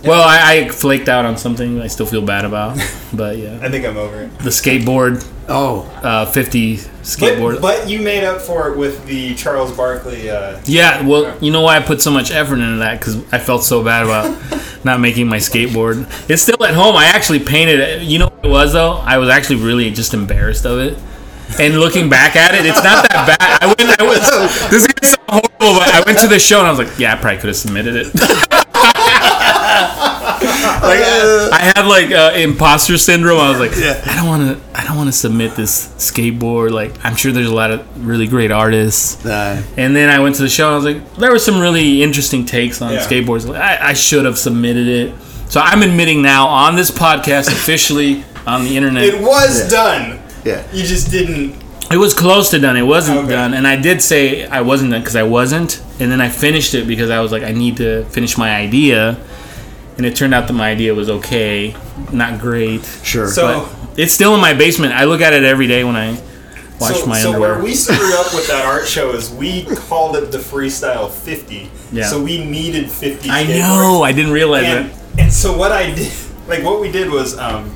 Well, 0.08 0.24
I, 0.24 0.64
I 0.66 0.70
flaked 0.70 1.10
out 1.10 1.26
on 1.26 1.38
something 1.38 1.80
I 1.82 1.88
still 1.88 2.06
feel 2.08 2.24
bad 2.26 2.44
about, 2.46 2.78
but 3.14 3.38
yeah, 3.38 3.60
I 3.62 3.70
think 3.70 3.86
I'm 3.86 3.98
over 3.98 4.24
it. 4.24 4.40
the 4.40 4.50
skateboard, 4.50 5.24
Oh. 5.48 5.82
uh, 6.04 6.26
50 6.26 6.78
skateboard. 7.04 7.62
But, 7.62 7.80
but 7.82 7.90
you 7.90 8.02
made 8.02 8.24
up 8.24 8.42
for 8.42 8.70
it 8.70 8.78
with 8.78 9.06
the 9.06 9.36
Charles 9.36 9.72
Barkley. 9.76 10.30
Uh, 10.30 10.60
Yeah, 10.66 11.06
well, 11.06 11.38
you 11.40 11.52
know 11.52 11.62
why 11.62 11.78
I 11.78 11.82
put 11.82 12.02
so 12.02 12.10
much 12.10 12.32
effort 12.32 12.56
into 12.56 12.78
that? 12.78 13.00
Because 13.00 13.18
I 13.32 13.38
felt 13.38 13.64
so 13.64 13.84
bad 13.84 14.04
about 14.04 14.36
not 14.84 15.00
making 15.00 15.28
my 15.28 15.38
skateboard. 15.38 16.08
It's 16.30 16.42
still 16.42 16.64
at 16.66 16.74
home. 16.74 16.96
I 16.96 17.06
actually 17.06 17.40
painted 17.40 17.80
it. 17.80 18.02
You 18.02 18.20
know 18.20 18.28
what 18.28 18.46
it 18.46 18.50
was, 18.50 18.74
though? 18.74 18.94
I 18.94 19.18
was 19.20 19.30
actually 19.30 19.58
really 19.62 19.92
just 19.92 20.14
embarrassed 20.16 20.66
of 20.66 20.80
it. 20.80 20.98
And 21.60 21.80
looking 21.80 22.10
back 22.10 22.36
at 22.36 22.56
it, 22.56 22.66
it's 22.66 22.82
not 22.84 23.08
that 23.10 23.38
bad. 23.38 23.62
I 23.62 23.68
went, 23.68 24.00
I 24.02 24.04
was, 24.04 24.70
this 24.72 24.82
is 24.84 24.88
gonna 24.88 25.08
sound 25.12 25.30
horrible, 25.60 25.80
but 25.80 25.90
I 25.94 26.02
went 26.06 26.18
to 26.20 26.28
the 26.28 26.40
show 26.40 26.58
and 26.60 26.68
I 26.68 26.72
was 26.72 26.80
like, 26.80 26.98
yeah, 26.98 27.14
I 27.14 27.18
probably 27.18 27.40
could 27.40 27.48
have 27.50 27.58
submitted 27.58 27.96
it. 27.98 28.08
like, 30.84 31.00
I 31.54 31.72
had 31.76 31.86
like 31.88 32.12
uh, 32.12 32.34
imposter 32.36 32.98
syndrome. 32.98 33.40
I 33.40 33.50
was 33.50 33.60
like, 33.60 33.72
I 34.08 34.16
don't 34.16 34.28
want 34.28 34.58
to, 34.58 34.80
I 34.80 34.84
don't 34.86 34.98
want 34.98 35.08
to 35.08 35.14
submit 35.14 35.56
this 35.56 35.88
skateboard. 35.98 36.72
Like, 36.72 36.94
I'm 37.06 37.16
sure 37.16 37.32
there's 37.32 37.50
a 37.50 37.54
lot 37.54 37.72
of 37.72 38.06
really 38.08 38.28
great 38.28 38.52
artists. 38.52 39.24
Uh, 39.26 39.62
And 39.78 39.96
then 39.96 40.10
I 40.10 40.20
went 40.20 40.36
to 40.38 40.42
the 40.42 40.50
show 40.50 40.66
and 40.68 40.74
I 40.74 40.76
was 40.78 40.86
like, 40.86 41.16
there 41.16 41.32
were 41.32 41.40
some 41.40 41.60
really 41.60 42.02
interesting 42.04 42.46
takes 42.46 42.82
on 42.82 42.94
Yeah. 42.94 43.00
skateboards. 43.06 43.48
Like, 43.48 43.62
I, 43.62 43.90
I 43.90 43.94
should 43.94 44.26
have 44.26 44.38
submitted 44.38 44.88
it. 44.88 45.14
So 45.50 45.60
I'm 45.62 45.82
admitting 45.84 46.22
now 46.22 46.48
on 46.48 46.76
this 46.76 46.90
podcast 46.92 47.48
officially 47.48 48.24
on 48.48 48.64
the 48.64 48.76
internet. 48.78 49.04
it 49.04 49.22
was 49.22 49.70
done. 49.70 50.20
yeah. 50.44 50.66
You 50.74 50.84
just 50.84 51.12
didn't. 51.12 51.62
It 51.92 51.98
was 51.98 52.14
close 52.14 52.50
to 52.52 52.60
done. 52.60 52.78
It 52.78 52.84
wasn't 52.84 53.18
Okay. 53.20 53.30
done. 53.32 53.54
And 53.54 53.68
I 53.68 53.76
did 53.76 54.02
say 54.02 54.46
I 54.48 54.62
wasn't 54.62 54.92
done 54.92 55.02
because 55.02 55.18
I 55.18 55.24
wasn't. 55.24 55.82
And 56.00 56.10
then 56.12 56.22
I 56.22 56.30
finished 56.30 56.74
it 56.74 56.88
because 56.88 57.10
I 57.10 57.20
was 57.20 57.34
like, 57.34 57.44
I 57.44 57.52
need 57.52 57.78
to 57.78 58.06
finish 58.06 58.38
my 58.38 58.56
idea. 58.56 59.18
And 60.02 60.08
it 60.08 60.16
turned 60.16 60.34
out 60.34 60.48
that 60.48 60.54
my 60.54 60.72
idea 60.72 60.96
was 60.96 61.12
okay, 61.12 61.76
not 62.12 62.40
great. 62.40 62.84
Sure. 63.04 63.28
So. 63.28 63.70
But 63.70 64.00
it's 64.00 64.12
still 64.12 64.34
in 64.34 64.42
my 64.42 64.56
basement. 64.56 64.94
I 64.94 65.04
look 65.04 65.22
at 65.22 65.32
it 65.32 65.44
every 65.44 65.68
day 65.68 65.84
when 65.84 65.96
I 65.96 66.14
watch 66.80 66.96
so, 66.96 67.06
my 67.06 67.20
so 67.20 67.28
underwear. 67.34 67.50
So 67.50 67.56
where 67.58 67.64
we 67.64 67.76
screwed 67.76 68.14
up 68.16 68.34
with 68.34 68.48
that 68.48 68.66
art 68.66 68.88
show 68.88 69.12
is 69.14 69.30
we 69.30 69.64
called 69.66 70.16
it 70.16 70.32
the 70.32 70.40
freestyle 70.40 71.12
50. 71.12 71.70
Yeah. 71.92 72.08
So 72.08 72.20
we 72.20 72.44
needed 72.44 72.90
50. 72.90 73.30
I 73.30 73.44
skateboards. 73.44 73.60
know. 73.60 74.02
I 74.02 74.12
didn't 74.12 74.32
realize 74.32 74.64
And, 74.64 74.90
that. 74.90 75.20
and 75.20 75.32
so 75.32 75.56
what 75.56 75.72
I 75.72 75.94
did, 75.94 76.12
like 76.48 76.64
what 76.64 76.82
we 76.82 76.92
did 76.92 77.08
was, 77.12 77.38
um, 77.38 77.70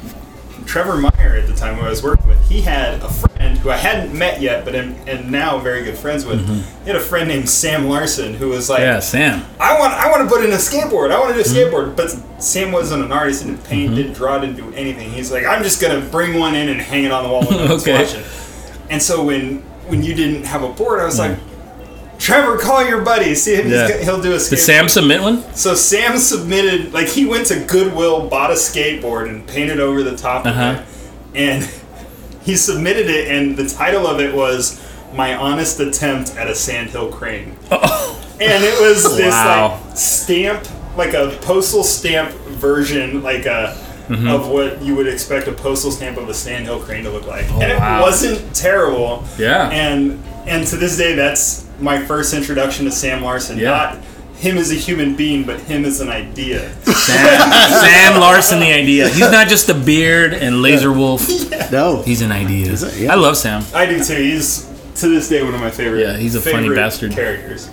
Trevor 0.65 0.98
Meyer 0.98 1.36
at 1.38 1.48
the 1.48 1.53
time 1.55 1.75
who 1.75 1.86
I 1.86 1.89
was 1.89 2.03
working 2.03 2.27
with, 2.27 2.48
he 2.50 2.62
had 2.62 3.01
a 3.01 3.10
friend 3.10 3.57
who 3.57 3.69
I 3.69 3.77
hadn't 3.77 4.17
met 4.17 4.41
yet, 4.41 4.65
but 4.65 4.75
am, 4.75 4.95
and 5.07 5.31
now 5.31 5.60
very 5.60 5.84
good 5.84 5.98
friends 5.98 6.25
with. 6.25 6.45
He 6.84 6.88
had 6.89 6.95
a 6.95 7.00
friend 7.00 7.27
named 7.27 7.50
Sam 7.50 7.88
Larson 7.88 8.34
who 8.34 8.50
was 8.50 8.69
like, 8.69 8.79
Mm-hmm. 8.79 8.86
Yeah, 8.93 9.00
Sam. 9.00 9.45
I 9.60 9.79
want, 9.79 9.93
I 9.93 10.10
want 10.10 10.27
to 10.27 10.36
put 10.36 10.43
in 10.45 10.51
a 10.51 10.55
skateboard. 10.57 11.12
I 11.12 11.19
want 11.19 11.36
to 11.36 11.41
do 11.43 11.50
a 11.50 11.53
Mm-hmm. 11.53 11.75
skateboard. 11.75 11.95
But 11.95 12.41
Sam 12.43 12.72
wasn't 12.72 13.03
an 13.03 13.12
artist, 13.12 13.43
didn't 13.45 13.63
paint, 13.63 13.95
didn't 13.95 14.13
draw, 14.13 14.38
didn't 14.39 14.57
do 14.57 14.72
anything. 14.74 15.10
He's 15.12 15.31
like, 15.31 15.45
I'm 15.45 15.63
just 15.63 15.81
gonna 15.81 16.01
bring 16.01 16.38
one 16.39 16.55
in 16.55 16.69
and 16.69 16.81
hang 16.81 17.03
it 17.05 17.12
on 17.12 17.24
the 17.24 17.29
wall 17.29 17.43
when 17.45 17.69
one's 17.69 17.81
Okay. 17.88 18.01
watching. 18.03 18.24
And 18.89 19.01
so 19.01 19.24
when 19.24 19.60
when 19.88 20.01
you 20.03 20.13
didn't 20.15 20.45
have 20.45 20.63
a 20.63 20.69
board, 20.69 21.00
I 21.00 21.05
was 21.05 21.19
like, 21.19 21.38
Trevor, 22.25 22.58
call 22.58 22.84
your 22.88 23.01
buddy. 23.01 23.36
See 23.36 23.55
he's 23.55 23.72
Yeah. 23.72 23.98
he'll 24.03 24.20
do 24.22 24.34
a 24.34 24.38
skateboard. 24.38 24.50
Did 24.50 24.60
Sam 24.60 24.89
submit 24.89 25.22
one? 25.22 25.44
So 25.53 25.75
Sam 25.75 26.17
submitted, 26.17 26.91
like 26.91 27.08
he 27.08 27.25
went 27.25 27.46
to 27.48 27.55
Goodwill, 27.60 28.27
bought 28.27 28.50
a 28.50 28.55
skateboard, 28.55 29.29
and 29.29 29.46
painted 29.46 29.79
over 29.79 30.01
the 30.01 30.17
top 30.17 30.46
Uh-huh. 30.48 30.62
of 30.62 30.75
it, 30.77 30.82
and 31.36 31.70
he 32.44 32.55
submitted 32.55 33.10
it, 33.12 33.27
and 33.29 33.55
the 33.55 33.67
title 33.70 34.08
of 34.08 34.20
it 34.20 34.34
was 34.34 34.79
"My 35.13 35.36
Honest 35.36 35.79
Attempt 35.79 36.36
at 36.36 36.48
a 36.50 36.55
Sandhill 36.55 37.10
Crane," 37.10 37.58
and 37.70 38.63
it 38.63 38.82
was 38.82 39.03
this 39.17 39.32
Wow. 39.32 39.79
like 39.86 39.96
stamp, 39.98 40.63
like 40.98 41.13
a 41.13 41.38
postal 41.41 41.84
stamp 41.84 42.32
version, 42.32 43.22
like 43.22 43.46
a. 43.46 43.77
Mm-hmm. 44.08 44.27
Of 44.27 44.50
what 44.50 44.84
you 44.84 44.96
would 44.98 45.08
expect 45.08 45.48
a 45.48 45.51
postal 45.51 45.89
stamp 45.89 46.17
of 46.20 46.29
a 46.29 46.34
sandhill 46.36 46.77
crane 46.77 47.03
to 47.05 47.10
look 47.10 47.25
like, 47.25 47.50
and 47.53 47.63
it 47.63 47.75
Oh, 47.75 47.79
wow. 47.79 48.01
wasn't 48.03 48.53
terrible. 48.53 49.24
Yeah. 49.36 49.67
And 49.72 50.22
and 50.47 50.65
to 50.67 50.77
this 50.77 50.97
day, 50.97 51.15
that's 51.15 51.65
my 51.79 52.03
first 52.03 52.33
introduction 52.33 52.85
to 52.85 52.91
Sam 52.91 53.23
Larson. 53.23 53.57
Yeah. 53.57 53.71
Not 53.71 53.97
him 54.37 54.57
as 54.57 54.71
a 54.71 54.75
human 54.75 55.15
being, 55.15 55.43
but 55.43 55.59
him 55.61 55.85
as 55.85 56.01
an 56.01 56.09
idea. 56.09 56.69
Sam, 56.83 57.51
Sam 57.69 58.19
Larson, 58.19 58.59
the 58.59 58.73
idea. 58.73 59.07
He's 59.07 59.19
not 59.19 59.47
just 59.47 59.69
a 59.69 59.73
beard 59.73 60.33
and 60.33 60.61
laser 60.61 60.91
wolf. 60.91 61.27
no. 61.71 62.01
He's 62.01 62.21
an 62.21 62.31
idea. 62.31 62.73
it? 62.73 62.97
Yeah. 62.97 63.13
I 63.13 63.15
love 63.15 63.37
Sam. 63.37 63.63
I 63.73 63.85
do 63.85 64.03
too. 64.03 64.15
He's 64.15 64.69
to 64.95 65.07
this 65.09 65.29
day 65.29 65.43
one 65.43 65.53
of 65.53 65.59
my 65.59 65.69
favorite. 65.69 66.01
Yeah, 66.01 66.17
he's 66.17 66.35
a 66.35 66.41
funny 66.41 66.69
bastard. 66.69 67.11
Characters. 67.11 67.69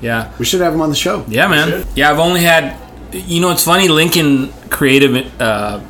Yeah. 0.00 0.32
we 0.38 0.44
should 0.44 0.60
have 0.60 0.74
him 0.74 0.80
on 0.80 0.90
the 0.90 0.96
show. 0.96 1.24
Yeah, 1.28 1.48
man. 1.48 1.86
Yeah, 1.94 2.10
I've 2.10 2.18
only 2.18 2.40
had. 2.40 2.80
You 3.12 3.40
know, 3.40 3.52
it's 3.52 3.64
funny. 3.64 3.88
Lincoln 3.88 4.52
creative 4.70 5.40
uh, 5.40 5.80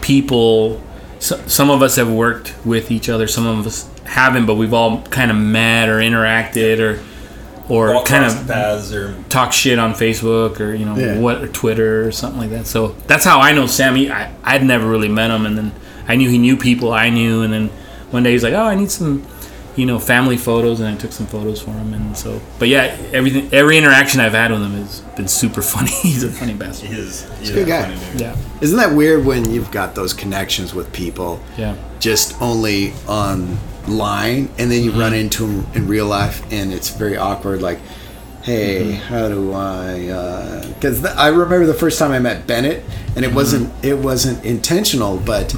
people. 0.00 0.82
So, 1.18 1.36
some 1.46 1.70
of 1.70 1.82
us 1.82 1.96
have 1.96 2.10
worked 2.10 2.54
with 2.64 2.90
each 2.90 3.08
other. 3.08 3.26
Some 3.26 3.46
of 3.46 3.66
us 3.66 3.90
haven't, 4.06 4.46
but 4.46 4.54
we've 4.54 4.72
all 4.74 5.02
kind 5.02 5.30
of 5.30 5.36
met 5.36 5.88
or 5.88 5.96
interacted 5.98 6.80
or 6.80 7.02
or 7.68 7.94
Walk 7.94 8.06
kind 8.06 8.24
of 8.24 8.46
paths 8.46 8.92
or 8.92 9.20
talk 9.28 9.52
shit 9.52 9.76
on 9.78 9.92
Facebook 9.92 10.60
or 10.60 10.72
you 10.74 10.84
know 10.86 10.96
Yeah. 10.96 11.18
what 11.18 11.42
or 11.42 11.48
Twitter 11.48 12.06
or 12.06 12.12
something 12.12 12.40
like 12.40 12.50
that. 12.50 12.66
So 12.66 12.94
that's 13.08 13.24
how 13.24 13.40
I 13.40 13.52
know 13.52 13.66
Sammy. 13.66 14.10
I 14.10 14.32
I'd 14.44 14.64
never 14.64 14.86
really 14.88 15.08
met 15.08 15.30
him, 15.30 15.44
and 15.46 15.58
then 15.58 15.72
I 16.06 16.14
knew 16.16 16.30
he 16.30 16.38
knew 16.38 16.56
people 16.56 16.92
I 16.92 17.10
knew, 17.10 17.42
and 17.42 17.52
then 17.52 17.68
one 18.12 18.22
day 18.22 18.32
he's 18.32 18.44
like, 18.44 18.54
"Oh, 18.54 18.62
I 18.64 18.74
need 18.76 18.90
some." 18.90 19.24
You 19.74 19.84
know, 19.84 19.98
family 19.98 20.38
photos, 20.38 20.80
and 20.80 20.88
I 20.88 20.96
took 20.96 21.12
some 21.12 21.26
photos 21.26 21.60
for 21.60 21.72
him, 21.72 21.92
and 21.92 22.16
so. 22.16 22.40
But 22.58 22.68
yeah, 22.68 22.96
everything, 23.12 23.50
every 23.52 23.76
interaction 23.76 24.20
I've 24.20 24.32
had 24.32 24.50
with 24.50 24.62
him 24.62 24.72
has 24.72 25.00
been 25.16 25.28
super 25.28 25.60
funny. 25.74 25.90
He's 25.90 26.22
a 26.22 26.30
funny 26.30 26.54
bastard. 26.54 26.88
he 26.88 26.96
is. 26.98 27.28
He's 27.40 27.50
a 27.50 27.52
good 27.52 27.66
guy. 27.66 27.94
funny. 27.94 28.18
Yeah, 28.22 28.36
Isn't 28.62 28.78
that 28.78 28.94
weird 28.94 29.26
when 29.26 29.50
you've 29.50 29.70
got 29.70 29.94
those 29.94 30.14
connections 30.14 30.72
with 30.72 30.90
people 30.94 31.42
yeah. 31.58 31.76
just 32.00 32.40
only 32.40 32.94
online 33.88 34.48
and 34.58 34.70
then 34.70 34.82
you 34.82 34.90
run 34.92 35.12
Mm-hmm. 35.12 35.14
into 35.14 35.46
them 35.46 35.66
in 35.74 35.86
real 35.88 36.06
life 36.06 36.42
and 36.52 36.72
it's 36.72 36.90
very 36.90 37.16
awkward 37.16 37.62
like 37.62 37.78
hey 38.42 38.82
Mm-hmm. 38.82 39.12
how 39.12 39.28
do 39.28 39.52
i 39.54 40.64
because 40.74 41.04
i 41.04 41.28
remember 41.28 41.66
the 41.66 41.74
first 41.74 41.98
time 41.98 42.12
i 42.12 42.18
met 42.18 42.46
bennett 42.46 42.84
and 43.16 43.24
it 43.24 43.32
wasn't 43.32 43.66
Mm-hmm. 43.68 43.86
it 43.86 43.98
wasn't 43.98 44.44
intentional 44.44 45.16
but 45.18 45.52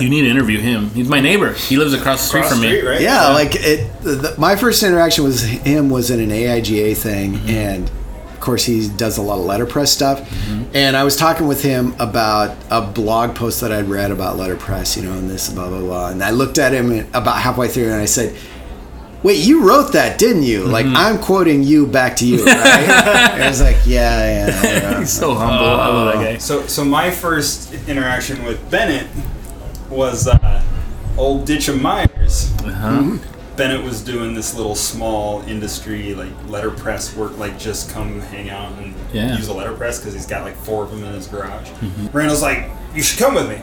You 0.00 0.08
need 0.10 0.22
to 0.22 0.28
interview 0.30 0.58
him. 0.58 0.90
He's 0.90 1.08
my 1.08 1.20
neighbor. 1.20 1.52
He 1.52 1.76
lives 1.76 1.92
across 1.94 2.22
the 2.22 2.26
street 2.28 2.40
Cross 2.40 2.52
from 2.52 2.60
me. 2.62 2.80
right? 2.80 3.00
yeah, 3.00 3.28
like 3.28 3.54
it 3.56 3.88
the, 4.02 4.34
my 4.38 4.56
first 4.56 4.82
interaction 4.82 5.22
with 5.24 5.40
him 5.42 5.88
was 5.90 6.10
in 6.10 6.18
an 6.20 6.30
aiga 6.30 6.96
thing 6.96 7.34
Mm-hmm. 7.34 7.48
and 7.50 7.90
of 7.90 8.03
course 8.44 8.64
he 8.64 8.88
does 8.96 9.16
a 9.18 9.22
lot 9.22 9.38
of 9.38 9.44
letterpress 9.46 9.90
stuff 9.92 10.20
Mm-hmm. 10.20 10.76
and 10.76 10.96
i 10.96 11.02
was 11.04 11.16
talking 11.16 11.46
with 11.48 11.62
him 11.62 11.94
about 11.98 12.56
a 12.70 12.80
blog 12.82 13.34
post 13.34 13.60
that 13.62 13.72
i'd 13.72 13.86
read 13.88 14.10
about 14.10 14.36
letterpress 14.36 14.96
you 14.96 15.02
know 15.02 15.12
and 15.12 15.28
this 15.30 15.48
blah 15.52 15.68
blah 15.68 15.80
blah 15.80 16.08
and 16.10 16.22
i 16.22 16.30
looked 16.30 16.58
at 16.58 16.72
him 16.72 16.92
about 17.14 17.38
halfway 17.38 17.68
through 17.68 17.84
and 17.92 17.94
i 17.94 18.04
said 18.06 18.36
Wait, 19.22 19.38
you 19.38 19.66
wrote 19.66 19.94
that, 19.94 20.18
didn't 20.18 20.42
you? 20.42 20.64
Like 20.66 20.84
Mm-hmm. 20.84 20.96
I'm 20.98 21.18
quoting 21.18 21.62
you 21.62 21.86
back 21.86 22.14
to 22.16 22.26
you, 22.26 22.44
right? 22.44 23.38
I 23.40 23.48
was 23.48 23.62
like, 23.62 23.78
yeah, 23.86 24.20
yeah. 24.50 24.62
yeah. 24.62 24.98
He's 25.00 25.10
so 25.10 25.32
humble. 25.32 25.64
I 25.64 25.88
love 25.88 26.12
that 26.14 26.22
guy. 26.22 26.36
So, 26.36 26.66
so 26.66 26.84
my 26.84 27.10
first 27.10 27.72
interaction 27.88 28.44
with 28.44 28.60
Bennett 28.70 29.06
was 29.88 30.28
uh, 30.28 30.62
old 31.16 31.46
Ditcham 31.46 31.80
Myers. 31.80 32.52
Uh-huh. 32.66 33.16
Bennett 33.56 33.84
was 33.84 34.00
doing 34.02 34.34
this 34.34 34.54
little 34.54 34.74
small 34.74 35.42
industry 35.42 36.14
like 36.14 36.30
letterpress 36.48 37.14
work, 37.16 37.38
like 37.38 37.58
just 37.58 37.90
come 37.90 38.20
hang 38.20 38.50
out 38.50 38.72
and 38.78 38.94
Yeah. 39.12 39.36
use 39.36 39.48
a 39.48 39.54
letterpress 39.54 39.98
because 40.00 40.12
he's 40.14 40.26
got 40.26 40.42
like 40.42 40.56
four 40.56 40.84
of 40.84 40.90
them 40.90 41.04
in 41.04 41.12
his 41.12 41.26
garage. 41.28 41.68
Mm-hmm. 41.68 42.06
Randall's 42.16 42.42
like, 42.42 42.68
"You 42.94 43.02
should 43.02 43.18
come 43.18 43.34
with 43.34 43.48
me." 43.48 43.58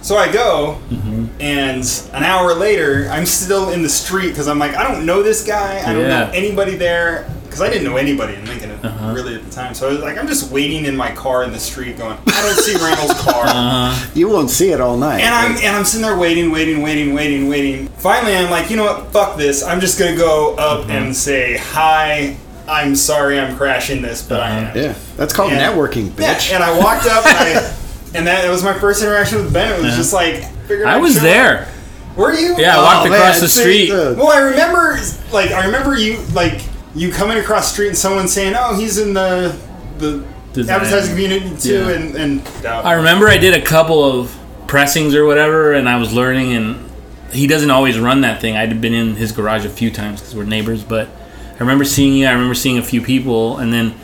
So 0.00 0.16
I 0.16 0.32
go, 0.32 0.78
Mm-hmm. 0.90 1.26
and 1.40 2.00
an 2.14 2.22
hour 2.24 2.54
later, 2.54 3.08
I'm 3.10 3.26
still 3.26 3.70
in 3.70 3.82
the 3.82 3.88
street 3.88 4.28
because 4.28 4.48
I'm 4.48 4.58
like, 4.58 4.74
I 4.74 4.82
don't 4.90 5.04
know 5.04 5.22
this 5.22 5.44
guy. 5.46 5.82
I 5.84 5.92
don't 5.92 6.02
Yeah. 6.02 6.24
know 6.26 6.30
anybody 6.32 6.76
there 6.76 7.28
because 7.44 7.60
I 7.60 7.68
didn't 7.68 7.84
know 7.84 7.96
anybody 7.96 8.34
in 8.34 8.44
Lincoln 8.46 8.65
Uh-huh. 8.86 9.12
really 9.14 9.34
at 9.34 9.44
the 9.44 9.50
time. 9.50 9.74
So 9.74 9.88
I 9.88 9.92
was 9.92 10.00
like, 10.00 10.18
I'm 10.18 10.26
just 10.26 10.50
waiting 10.50 10.84
in 10.86 10.96
my 10.96 11.10
car 11.12 11.44
in 11.44 11.52
the 11.52 11.58
street, 11.58 11.98
going, 11.98 12.16
I 12.26 12.42
don't 12.42 12.56
see 12.56 12.74
Randall's 12.76 13.20
car. 13.22 13.44
Uh-huh. 13.46 14.10
You 14.14 14.28
won't 14.28 14.50
see 14.50 14.70
it 14.72 14.80
all 14.80 14.96
night. 14.96 15.20
And 15.20 15.34
I'm 15.34 15.52
and 15.58 15.76
I'm 15.76 15.84
sitting 15.84 16.06
there 16.06 16.16
waiting, 16.18 16.50
waiting, 16.50 16.82
waiting, 16.82 17.14
waiting, 17.14 17.48
waiting. 17.48 17.88
Finally, 17.98 18.36
I'm 18.36 18.50
like, 18.50 18.70
you 18.70 18.76
know 18.76 18.84
what? 18.84 19.12
Fuck 19.12 19.36
this. 19.36 19.62
I'm 19.62 19.80
just 19.80 19.98
gonna 19.98 20.16
go 20.16 20.54
up 20.56 20.82
Mm-hmm. 20.82 20.90
and 20.90 21.16
say 21.16 21.56
hi. 21.56 22.36
I'm 22.68 22.96
sorry, 22.96 23.38
I'm 23.38 23.56
crashing 23.56 24.02
this, 24.02 24.22
but 24.26 24.40
I 24.40 24.50
am. 24.50 24.76
yeah, 24.76 24.94
that's 25.16 25.32
called 25.32 25.52
Yeah. 25.52 25.70
networking, 25.72 26.06
Yeah, 26.18 26.34
bitch. 26.34 26.52
and 26.52 26.64
I 26.64 26.76
walked 26.76 27.06
up 27.06 27.24
and 27.24 27.36
I, 27.38 27.52
and 28.16 28.26
that, 28.26 28.42
that 28.42 28.50
was 28.50 28.64
my 28.64 28.72
first 28.76 29.02
interaction 29.04 29.38
with 29.44 29.52
Ben. 29.52 29.78
It 29.78 29.82
was 29.84 29.94
just 29.94 30.12
like, 30.12 30.42
I 30.84 30.96
was 30.96 31.20
there. 31.22 31.62
up. 31.62 31.68
Were 32.16 32.32
you? 32.32 32.56
Yeah, 32.58 32.76
I 32.76 32.80
Oh, 32.80 32.82
walked 32.82 33.10
man, 33.10 33.20
across 33.20 33.40
the 33.40 33.48
street. 33.48 33.90
uh, 33.92 34.14
Well, 34.16 34.28
I 34.32 34.38
remember, 34.40 34.98
like, 35.32 35.52
I 35.52 35.66
remember 35.66 35.96
you, 35.96 36.16
like, 36.32 36.60
you 36.96 37.12
coming 37.12 37.38
across 37.38 37.68
the 37.68 37.72
street 37.74 37.88
and 37.88 37.96
someone 37.96 38.26
saying, 38.26 38.54
"Oh, 38.58 38.74
he's 38.74 38.98
in 38.98 39.14
the 39.14 39.54
the 39.98 40.24
Design. 40.52 40.76
advertising 40.80 41.10
community 41.14 41.56
too," 41.60 41.84
Yeah. 41.86 41.90
and 41.90 42.14
and 42.16 42.42
I 42.66 42.92
remember 42.94 43.28
I 43.28 43.36
did 43.36 43.54
a 43.54 43.60
couple 43.60 44.02
of 44.02 44.34
pressings 44.66 45.14
or 45.14 45.24
whatever, 45.26 45.72
and 45.74 45.88
I 45.88 45.96
was 45.98 46.12
learning. 46.12 46.54
And 46.54 46.90
he 47.32 47.46
doesn't 47.46 47.70
always 47.70 47.98
run 47.98 48.22
that 48.22 48.40
thing. 48.40 48.56
I'd 48.56 48.80
been 48.80 48.94
in 48.94 49.16
his 49.16 49.32
garage 49.32 49.64
a 49.64 49.68
few 49.68 49.90
times 49.90 50.20
because 50.20 50.34
we're 50.34 50.44
neighbors. 50.44 50.82
But 50.82 51.08
I 51.54 51.58
remember 51.60 51.84
seeing 51.84 52.14
you. 52.14 52.26
I 52.26 52.32
remember 52.32 52.54
seeing 52.54 52.78
a 52.78 52.82
few 52.82 53.02
people, 53.02 53.58
and 53.58 53.72
then 53.72 53.94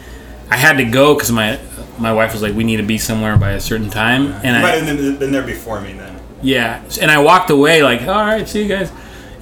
I 0.50 0.56
had 0.56 0.76
to 0.76 0.84
go 0.84 1.14
because 1.14 1.32
my 1.32 1.58
my 1.98 2.12
wife 2.12 2.32
was 2.32 2.42
like, 2.42 2.54
"We 2.54 2.64
need 2.64 2.76
to 2.76 2.82
be 2.82 2.98
somewhere 2.98 3.36
by 3.36 3.52
a 3.52 3.60
certain 3.60 3.88
time." 3.90 4.32
And 4.44 4.56
you 4.56 4.62
might 4.62 4.74
I 4.74 4.76
have 4.78 4.96
been, 4.98 5.16
been 5.16 5.32
there 5.32 5.42
before 5.42 5.80
me 5.80 5.94
then. 5.94 6.16
yeah, 6.42 6.80
and 7.00 7.10
I 7.10 7.18
walked 7.18 7.48
away 7.50 7.82
like, 7.82 8.02
"All 8.02 8.24
right, 8.26 8.46
see 8.48 8.62
you 8.62 8.68
guys." 8.68 8.90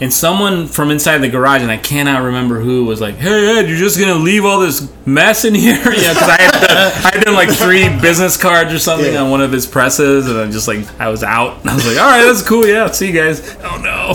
And 0.01 0.11
someone 0.11 0.67
from 0.67 0.91
inside 0.91 1.19
the 1.19 1.29
garage, 1.29 1.61
and 1.61 1.71
I 1.71 1.77
cannot 1.77 2.23
remember 2.23 2.59
who, 2.59 2.87
was 2.87 3.03
like, 3.03 3.17
"Hey 3.17 3.59
Ed, 3.59 3.69
you're 3.69 3.77
just 3.77 3.99
gonna 4.01 4.15
leave 4.15 4.47
all 4.47 4.59
this 4.61 4.91
mess 5.05 5.45
in 5.45 5.55
here?" 5.55 5.75
yeah, 5.85 6.15
because 6.15 6.29
I 6.29 6.41
had 6.41 6.51
done, 6.53 6.93
I 7.05 7.11
had 7.17 7.25
done 7.25 7.35
like 7.35 7.51
three 7.51 7.87
business 8.01 8.37
cards 8.39 8.73
or 8.73 8.79
something 8.79 9.13
Yeah. 9.13 9.21
on 9.23 9.31
one 9.31 9.43
of 9.43 9.53
his 9.53 9.67
presses, 9.67 10.27
and 10.29 10.39
I'm 10.39 10.53
just 10.53 10.67
like, 10.69 10.87
I 10.99 11.09
was 11.11 11.23
out. 11.23 11.61
And 11.61 11.69
I 11.71 11.75
was 11.75 11.87
like, 11.87 11.99
"All 11.99 12.11
right, 12.11 12.25
that's 12.25 12.41
cool. 12.47 12.67
Yeah, 12.67 12.91
see 12.91 13.09
you 13.09 13.13
guys." 13.13 13.57
Oh 13.63 13.79
no, 13.83 14.15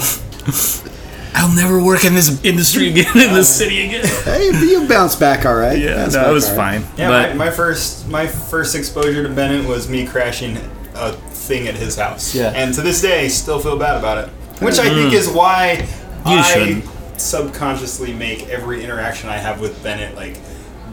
I'll 1.35 1.53
never 1.53 1.83
work 1.83 2.05
in 2.05 2.15
this 2.15 2.43
industry 2.43 2.89
again 2.89 3.11
in 3.13 3.33
this 3.33 3.53
city 3.55 3.85
again. 3.85 4.05
hey, 4.23 4.51
but 4.53 4.61
you 4.61 4.87
bounce 4.87 5.15
back 5.15 5.45
all 5.45 5.53
right. 5.55 5.77
Yeah, 5.77 5.97
Bounced 5.97 6.15
no, 6.15 6.29
it 6.31 6.33
was 6.33 6.49
all 6.49 6.55
right. 6.57 6.81
fine. 6.81 6.97
Yeah, 6.97 7.09
but 7.09 7.35
my, 7.35 7.45
my 7.45 7.51
first 7.51 8.07
my 8.07 8.25
first 8.25 8.73
exposure 8.73 9.21
to 9.21 9.29
Bennett 9.29 9.67
was 9.67 9.87
me 9.89 10.07
crashing 10.07 10.57
a 10.95 11.11
thing 11.11 11.67
at 11.67 11.75
his 11.75 11.95
house. 11.97 12.33
Yeah. 12.33 12.53
And 12.55 12.73
to 12.73 12.81
this 12.81 13.01
day, 13.01 13.27
still 13.27 13.59
feel 13.59 13.77
bad 13.77 13.97
about 13.97 14.17
it. 14.17 14.29
Which 14.59 14.79
I 14.79 14.89
think 14.89 15.13
is 15.13 15.27
why 15.29 15.85
You 16.25 16.37
I 16.37 16.41
shouldn't. 16.41 16.85
subconsciously 17.19 18.13
make 18.13 18.47
every 18.49 18.83
interaction 18.83 19.29
I 19.29 19.37
have 19.37 19.59
with 19.61 19.81
Bennett 19.83 20.15
like 20.15 20.37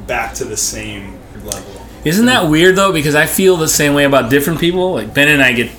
back 0.07 0.35
to 0.35 0.45
the 0.45 0.57
same 0.57 1.19
level. 1.45 1.81
Isn't 2.05 2.27
that 2.27 2.49
weird 2.51 2.77
though? 2.77 2.93
Because 2.93 3.15
I 3.15 3.27
feel 3.27 3.57
the 3.57 3.69
same 3.69 3.95
way 3.95 4.05
about 4.05 4.31
different 4.31 4.59
people. 4.61 4.93
Like 4.95 5.15
Ben 5.15 5.29
and 5.29 5.43
I 5.43 5.53
get 5.53 5.71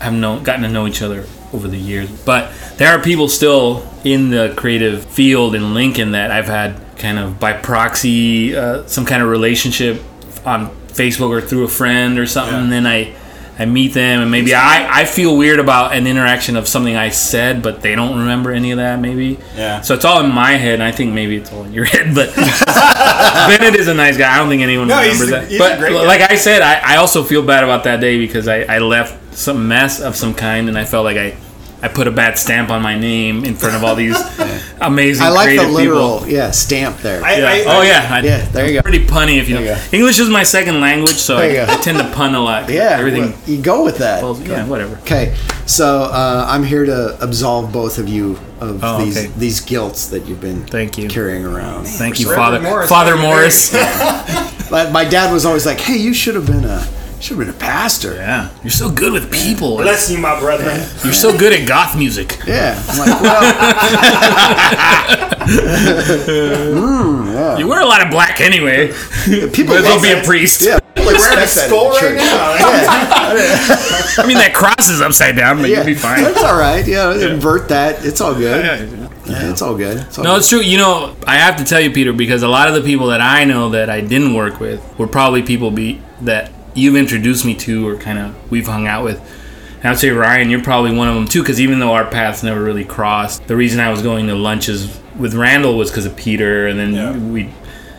have 0.00 0.12
known 0.12 0.42
gotten 0.42 0.62
to 0.62 0.68
know 0.68 0.86
each 0.86 1.02
other 1.02 1.24
over 1.52 1.66
the 1.68 1.76
years, 1.78 2.10
but 2.24 2.52
there 2.76 2.88
are 2.96 3.02
people 3.02 3.28
still 3.28 3.86
in 4.04 4.30
the 4.30 4.54
creative 4.56 5.04
field 5.04 5.54
in 5.54 5.74
Lincoln 5.74 6.12
that 6.12 6.30
I've 6.30 6.46
had 6.46 6.80
kind 6.96 7.18
of 7.18 7.40
by 7.40 7.52
proxy, 7.54 8.54
uh, 8.56 8.86
some 8.86 9.04
kind 9.04 9.22
of 9.22 9.28
relationship 9.28 10.02
on 10.44 10.68
Facebook 10.88 11.30
or 11.30 11.40
through 11.40 11.64
a 11.64 11.68
friend 11.68 12.18
or 12.18 12.26
something. 12.26 12.54
Yeah. 12.54 12.62
And 12.62 12.72
then 12.72 12.86
I 12.86 13.14
I 13.60 13.66
meet 13.66 13.92
them 13.92 14.22
and 14.22 14.30
maybe 14.30 14.54
I, 14.54 15.02
I 15.02 15.04
feel 15.04 15.36
weird 15.36 15.60
about 15.60 15.92
an 15.92 16.06
interaction 16.06 16.56
of 16.56 16.66
something 16.66 16.96
I 16.96 17.10
said, 17.10 17.62
but 17.62 17.82
they 17.82 17.94
don't 17.94 18.18
remember 18.18 18.52
any 18.52 18.70
of 18.70 18.78
that 18.78 18.98
maybe. 18.98 19.38
Yeah. 19.54 19.82
So 19.82 19.94
it's 19.94 20.04
all 20.06 20.24
in 20.24 20.30
my 20.32 20.52
head, 20.52 20.74
and 20.74 20.82
I 20.82 20.92
think 20.92 21.12
maybe 21.12 21.36
it's 21.36 21.52
all 21.52 21.64
in 21.64 21.72
your 21.74 21.84
head. 21.92 22.14
But 22.14 22.34
Bennett 22.36 23.74
is 23.78 23.88
a 23.88 23.94
nice 23.94 24.16
guy. 24.16 24.34
I 24.34 24.38
don't 24.38 24.48
think 24.48 24.62
anyone 24.62 24.88
No, 24.88 24.98
remembers 25.00 25.28
a- 25.28 25.30
that. 25.32 25.48
he's 25.48 25.58
but 25.58 25.78
guy. 25.78 25.90
like 25.90 26.22
I 26.22 26.36
said, 26.36 26.62
I, 26.62 26.94
I 26.94 26.96
also 26.96 27.22
feel 27.22 27.42
bad 27.44 27.62
about 27.62 27.84
that 27.84 28.00
day 28.00 28.18
because 28.18 28.48
I, 28.48 28.62
I 28.62 28.78
left 28.78 29.36
some 29.36 29.68
mess 29.68 30.00
of 30.00 30.16
some 30.16 30.32
kind, 30.34 30.68
and 30.68 30.78
I 30.78 30.84
felt 30.86 31.04
like 31.04 31.16
I, 31.18 31.36
I 31.82 31.88
put 31.88 32.06
a 32.06 32.10
bad 32.10 32.38
stamp 32.38 32.70
on 32.70 32.82
my 32.82 32.98
name 32.98 33.44
in 33.44 33.54
front 33.54 33.74
of 33.74 33.82
all 33.84 33.94
these 33.94 34.16
amazing 34.80 35.24
I 35.24 35.30
like 35.30 35.48
the 35.50 35.56
creative 35.56 35.70
literal 35.74 36.18
people. 36.18 36.28
yeah 36.32 36.50
stamp 36.50 36.98
there. 36.98 37.22
I, 37.24 37.36
Yeah. 37.38 37.46
I, 37.48 37.64
oh 37.78 37.82
yeah, 37.82 38.08
I, 38.10 38.20
yeah, 38.20 38.44
there 38.50 38.66
you 38.68 38.74
go. 38.74 38.82
Pretty 38.82 39.06
punny 39.06 39.38
if 39.38 39.48
you 39.48 39.54
know. 39.56 39.60
You 39.62 39.66
go. 39.74 39.82
English 39.92 40.18
is 40.18 40.28
my 40.28 40.42
second 40.42 40.80
language, 40.80 41.16
so 41.16 41.36
I. 41.38 41.62
I 41.62 41.76
tend 41.82 41.98
to 41.98 42.10
pun 42.12 42.34
a 42.34 42.40
lot. 42.40 42.68
Yeah, 42.68 42.96
everything. 42.98 43.30
well, 43.32 43.38
you 43.46 43.62
go 43.62 43.84
with 43.84 43.98
that. 43.98 44.20
falls- 44.20 44.40
yeah, 44.46 44.66
whatever. 44.66 44.96
Okay, 44.98 45.34
so 45.66 46.02
uh, 46.02 46.44
I'm 46.48 46.64
here 46.64 46.84
to 46.84 47.16
absolve 47.22 47.72
both 47.72 47.98
of 47.98 48.08
you 48.08 48.38
of 48.60 48.80
Oh, 48.84 49.02
these 49.04 49.16
okay. 49.16 49.26
these 49.38 49.60
guilts 49.60 50.08
that 50.08 50.26
you've 50.26 50.40
been 50.40 50.66
Thank 50.66 50.98
you. 50.98 51.08
carrying 51.08 51.44
around. 51.46 51.86
Thank 51.86 52.20
you, 52.20 52.28
Reverend 52.30 52.62
Father 52.88 53.16
Morse, 53.16 53.72
Father. 53.72 53.86
Morse. 54.36 54.50
But 54.70 54.92
my 54.92 55.04
dad 55.04 55.32
was 55.32 55.44
always 55.44 55.66
like, 55.66 55.80
"Hey, 55.80 55.96
you 55.96 56.14
should 56.14 56.36
have 56.36 56.46
been 56.46 56.64
a 56.64 56.78
should 57.20 57.36
have 57.36 57.46
been 57.46 57.54
a 57.54 57.58
pastor." 57.58 58.14
yeah, 58.14 58.50
you're 58.62 58.70
so 58.70 58.90
good 58.90 59.12
with 59.12 59.30
people. 59.32 59.76
bless 59.76 60.10
you, 60.10 60.18
my 60.18 60.38
brethren. 60.40 60.76
You're 61.04 61.12
so 61.12 61.36
good 61.36 61.52
at 61.52 61.66
goth 61.68 61.96
music. 61.96 62.38
Yeah, 62.46 62.82
I'm 62.88 62.98
like, 62.98 63.20
well, 63.22 63.42
hmm, 66.30 67.58
You 67.58 67.66
wear 67.68 67.80
a 67.80 67.86
lot 67.86 68.02
of 68.04 68.10
black 68.10 68.40
anyway. 68.40 68.88
people 69.52 69.74
Might 69.74 69.84
as 69.84 70.02
be 70.02 70.12
a 70.12 70.22
priest. 70.24 70.62
Yeah, 70.62 70.78
people 70.94 71.12
Wearing 71.12 71.38
a 71.38 71.46
skull 71.46 71.86
in 71.86 71.90
right 71.92 72.00
church. 72.00 72.16
now. 72.18 72.52
I 74.22 74.24
mean, 74.26 74.36
that 74.38 74.52
cross 74.54 74.88
is 74.88 75.00
upside 75.00 75.36
down, 75.36 75.58
but 75.60 75.68
Yeah, 75.70 75.78
you'll 75.78 75.86
be 75.86 75.94
fine. 75.94 76.22
That's 76.22 76.42
all 76.42 76.58
right. 76.58 76.86
Yeah, 76.86 77.12
invert 77.14 77.68
that. 77.68 78.04
It's 78.04 78.20
all 78.20 78.34
good. 78.34 78.64
Yeah, 78.64 78.76
Yeah, 78.84 79.08
yeah. 79.26 79.50
it's 79.50 79.62
all 79.62 79.74
good. 79.76 79.98
It's 79.98 80.18
all 80.18 80.24
No, 80.24 80.30
good. 80.34 80.38
it's 80.38 80.48
true. 80.48 80.60
You 80.60 80.78
know, 80.78 81.16
I 81.26 81.36
have 81.36 81.56
to 81.56 81.64
tell 81.64 81.80
you, 81.80 81.90
Peter, 81.90 82.12
because 82.12 82.42
a 82.42 82.48
lot 82.48 82.68
of 82.68 82.74
the 82.74 82.82
people 82.82 83.08
that 83.08 83.20
I 83.20 83.44
know 83.44 83.70
that 83.70 83.90
I 83.90 84.00
didn't 84.00 84.34
work 84.34 84.60
with 84.60 84.80
were 84.98 85.06
probably 85.06 85.42
people 85.42 85.70
be 85.70 86.00
that 86.22 86.50
you've 86.74 86.96
introduced 86.96 87.44
me 87.44 87.54
to 87.54 87.86
or 87.88 87.96
kind 87.96 88.18
of 88.18 88.50
we've 88.50 88.66
hung 88.66 88.86
out 88.86 89.04
with. 89.04 89.18
And 89.78 89.86
I 89.86 89.90
would 89.90 89.98
say 89.98 90.10
Ryan, 90.10 90.50
you're 90.50 90.62
probably 90.62 90.94
one 90.94 91.08
of 91.08 91.14
them 91.14 91.26
too, 91.26 91.42
because 91.42 91.60
even 91.60 91.78
though 91.78 91.92
our 91.92 92.04
paths 92.04 92.42
never 92.42 92.62
really 92.62 92.84
crossed, 92.84 93.46
the 93.46 93.56
reason 93.56 93.80
I 93.80 93.90
was 93.90 94.02
going 94.02 94.26
to 94.26 94.34
lunches 94.34 94.98
with 95.18 95.34
Randall 95.34 95.76
was 95.78 95.90
because 95.90 96.06
of 96.06 96.16
Peter, 96.16 96.66
and 96.66 96.78
then 96.78 96.92
Yeah. 96.94 97.12
we 97.16 97.48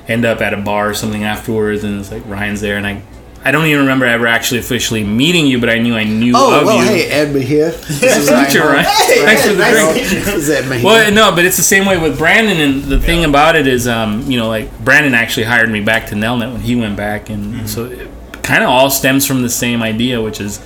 end 0.07 0.25
up 0.25 0.41
at 0.41 0.53
a 0.53 0.57
bar 0.57 0.89
or 0.89 0.93
something 0.93 1.23
afterwards, 1.23 1.83
and 1.83 1.99
it's 1.99 2.11
like 2.11 2.23
Ryan's 2.27 2.61
there, 2.61 2.77
and 2.77 2.85
I 2.87 3.01
I 3.43 3.49
don't 3.49 3.65
even 3.65 3.79
remember 3.79 4.05
ever 4.05 4.27
actually 4.27 4.59
officially 4.59 5.03
meeting 5.03 5.47
you, 5.47 5.59
but 5.59 5.67
I 5.67 5.79
knew 5.79 5.95
I 5.95 6.03
knew 6.03 6.33
Oh, 6.35 6.59
of 6.59 6.65
well, 6.67 6.77
you. 6.77 6.83
hey, 6.91 7.05
Ed 7.09 7.33
Mejia. 7.33 7.71
This 7.87 8.15
is 8.17 8.29
Meet 8.29 8.53
you, 8.53 8.59
Ryan 8.61 8.73
Ryan. 8.75 8.85
Hall. 8.85 9.25
Thanks 9.25 9.41
for 9.47 9.53
the 9.53 9.57
nice 9.57 9.73
drink. 9.73 9.93
to 9.95 9.95
meet 9.95 10.11
you. 10.11 10.25
This 10.25 10.35
is 10.35 10.49
Ed 10.51 10.69
Mejia. 10.69 10.85
Well, 10.85 11.11
no, 11.11 11.31
but 11.35 11.43
it's 11.45 11.57
the 11.57 11.63
same 11.63 11.87
way 11.87 11.97
with 11.97 12.19
Brandon, 12.19 12.57
and 12.61 12.83
the 12.83 12.99
thing 12.99 13.25
about 13.25 13.55
it 13.55 13.65
is, 13.65 13.87
um, 13.87 14.29
you 14.29 14.37
know, 14.37 14.47
like 14.47 14.69
Brandon 14.85 15.15
actually 15.15 15.45
hired 15.45 15.71
me 15.71 15.81
back 15.81 16.05
to 16.09 16.15
Nelnet 16.15 16.51
when 16.51 16.61
he 16.61 16.75
went 16.75 16.95
back, 16.95 17.31
and 17.31 17.67
so 17.67 17.85
it 17.85 18.07
kind 18.43 18.63
of 18.63 18.69
all 18.69 18.89
stems 18.89 19.25
from 19.25 19.41
the 19.41 19.49
same 19.49 19.81
idea, 19.83 20.21
which 20.21 20.39
is, 20.41 20.59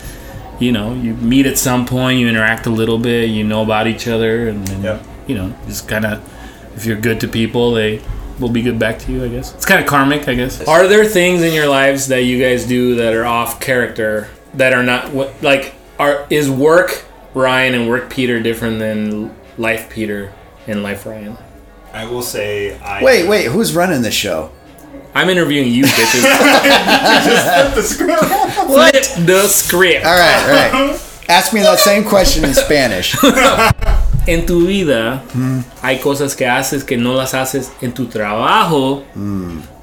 you 0.59 0.71
know, 0.71 0.93
you 0.93 1.13
meet 1.15 1.45
at 1.45 1.57
some 1.57 1.85
point, 1.85 2.19
you 2.19 2.27
interact 2.27 2.65
a 2.65 2.69
little 2.69 2.97
bit, 2.97 3.29
you 3.29 3.43
know 3.43 3.61
about 3.63 3.87
each 3.87 4.07
other, 4.07 4.47
and 4.47 4.67
then, 4.67 4.83
Yep. 4.83 5.03
you 5.27 5.35
know, 5.35 5.53
just 5.67 5.87
kind 5.87 6.05
of, 6.05 6.21
if 6.75 6.85
you're 6.85 6.97
good 6.99 7.19
to 7.21 7.27
people, 7.27 7.71
they 7.73 8.01
will 8.39 8.49
be 8.49 8.61
good 8.61 8.77
back 8.79 8.99
to 8.99 9.11
you. 9.11 9.23
I 9.23 9.27
guess 9.29 9.53
it's 9.53 9.65
kind 9.65 9.79
of 9.81 9.87
karmic. 9.87 10.27
I 10.27 10.33
guess. 10.35 10.61
Are 10.67 10.87
there 10.87 11.05
things 11.05 11.41
in 11.41 11.53
your 11.53 11.67
lives 11.67 12.07
that 12.07 12.23
you 12.23 12.37
guys 12.41 12.65
do 12.65 12.95
that 12.95 13.13
are 13.13 13.25
off 13.25 13.59
character 13.61 14.27
that 14.55 14.73
are 14.73 14.83
not 14.83 15.11
what 15.13 15.33
like 15.41 15.73
are 15.99 16.25
is 16.29 16.49
work 16.49 17.05
Ryan 17.33 17.73
and 17.75 17.89
work 17.89 18.09
Peter 18.09 18.41
different 18.41 18.79
than 18.79 19.33
life 19.57 19.89
Peter 19.89 20.33
and 20.67 20.83
life 20.83 21.05
Ryan? 21.05 21.37
I 21.93 22.05
will 22.05 22.21
say 22.21 22.77
I 22.79 23.01
wait, 23.01 23.25
wait, 23.27 23.45
who's 23.45 23.73
running 23.73 24.01
the 24.01 24.11
show? 24.11 24.51
I'm 25.15 25.29
interviewing 25.29 25.71
you, 25.71 25.85
bitches. 25.85 26.21
the 27.73 27.81
script. 27.81 28.23
Flip 28.67 29.25
the 29.25 29.47
script. 29.47 30.05
All 30.05 30.17
right, 30.17 30.43
all 30.73 30.89
right. 30.91 31.01
Ask 31.29 31.53
me 31.53 31.61
that 31.61 31.79
same 31.79 32.03
question 32.03 32.43
in 32.45 32.53
Spanish. 32.53 33.15
En 34.27 34.47
tu 34.47 34.65
vida 34.65 35.21
hay 35.83 35.99
cosas 35.99 36.35
que 36.35 36.47
haces 36.47 36.83
que 36.83 36.97
no 36.97 37.13
las 37.13 37.35
haces 37.35 37.69
en 37.79 37.93
tu 37.93 38.07
trabajo 38.07 39.03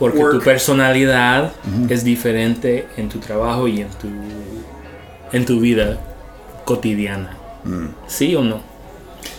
porque 0.00 0.18
tu 0.18 0.24
Work. 0.24 0.42
personalidad 0.44 1.52
es 1.88 2.02
diferente 2.02 2.88
en 2.96 3.08
tu 3.08 3.20
trabajo 3.20 3.68
y 3.68 3.82
en 3.82 3.90
tu 3.90 4.08
en 5.32 5.46
tu 5.46 5.60
vida 5.60 5.96
cotidiana. 6.64 7.36
¿Sí 8.08 8.34
o 8.34 8.42
no? 8.42 8.60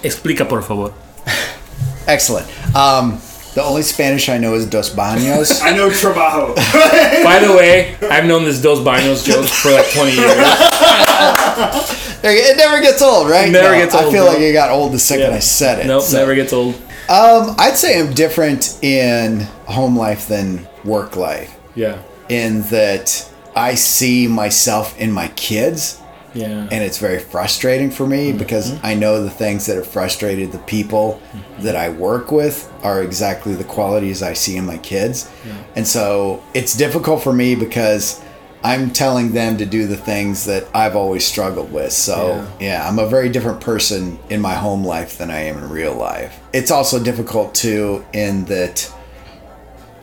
Explica 0.04 0.48
por 0.48 0.64
favor. 0.64 0.94
Excellent. 2.08 2.48
Um, 2.74 3.20
the 3.54 3.64
only 3.64 3.84
Spanish 3.84 4.30
I 4.30 4.38
know 4.38 4.56
is 4.56 4.66
dos 4.66 4.94
baños. 4.94 5.62
I 5.64 5.76
know 5.76 5.90
trabajo. 5.90 6.56
By 7.24 7.40
the 7.40 7.54
way, 7.56 7.96
I've 8.10 8.26
known 8.26 8.46
this 8.46 8.62
Dos 8.62 8.80
Baños 8.80 9.26
joke 9.26 9.46
for 9.46 9.72
like 9.72 9.92
20 9.92 10.12
years. 10.12 10.24
it 12.24 12.58
never 12.58 12.82
gets 12.82 13.02
old, 13.02 13.30
right? 13.30 13.52
Never 13.52 13.76
gets 13.76 13.94
old. 13.94 14.06
I 14.06 14.12
feel 14.12 14.26
bro. 14.26 14.34
like 14.34 14.42
it 14.42 14.54
got 14.54 14.72
old 14.72 14.92
the 14.92 15.00
second 15.00 15.34
I 15.34 15.40
said 15.40 15.80
it. 15.80 15.88
Nope, 15.88 16.04
so- 16.04 16.18
never 16.18 16.36
gets 16.36 16.54
old. 16.54 16.76
Um, 17.10 17.56
I'd 17.60 17.76
say 17.76 18.00
I'm 18.00 18.14
different 18.14 18.82
in 18.82 19.42
home 19.68 19.98
life 19.98 20.28
than 20.28 20.68
work 20.86 21.18
life. 21.18 21.54
Yeah. 21.76 22.02
In 22.30 22.62
that 22.64 23.30
I 23.56 23.76
see 23.76 24.28
myself 24.28 24.98
in 24.98 25.12
my 25.12 25.28
kids, 25.30 26.02
Yeah. 26.34 26.68
and 26.72 26.84
it's 26.84 26.98
very 26.98 27.20
frustrating 27.20 27.92
for 27.92 28.08
me 28.08 28.30
Mm-hmm. 28.30 28.38
because 28.40 28.84
I 28.84 28.94
know 28.96 29.24
the 29.24 29.30
things 29.30 29.66
that 29.68 29.76
have 29.78 29.88
frustrated 29.88 30.52
the 30.52 30.60
people 30.60 31.22
Mm-hmm. 31.34 31.64
that 31.64 31.76
I 31.76 31.90
work 31.90 32.32
with 32.32 32.72
are 32.84 33.02
exactly 33.04 33.54
the 33.56 33.64
qualities 33.64 34.22
I 34.24 34.34
see 34.34 34.58
in 34.58 34.66
my 34.66 34.78
kids. 34.78 35.30
And 35.76 35.88
so 35.88 36.42
it's 36.54 36.76
difficult 36.76 37.24
for 37.24 37.34
me 37.34 37.56
because 37.56 38.22
I'm 38.66 38.92
telling 38.92 39.34
them 39.34 39.58
to 39.58 39.66
do 39.66 39.88
the 39.88 39.98
things 39.98 40.46
that 40.46 40.64
I've 40.74 40.96
always 40.96 41.26
struggled 41.26 41.72
with. 41.74 41.92
So, 41.92 42.48
yeah, 42.62 42.88
I'm 42.88 42.98
a 42.98 43.06
very 43.06 43.28
different 43.28 43.60
person 43.60 44.18
in 44.30 44.40
my 44.40 44.54
home 44.54 44.86
life 44.86 45.18
than 45.18 45.30
I 45.30 45.42
am 45.42 45.58
in 45.58 45.70
real 45.70 45.94
life. 45.96 46.40
It's 46.54 46.72
also 46.72 47.04
difficult 47.04 47.54
too 47.54 48.06
in 48.14 48.46
that 48.46 48.90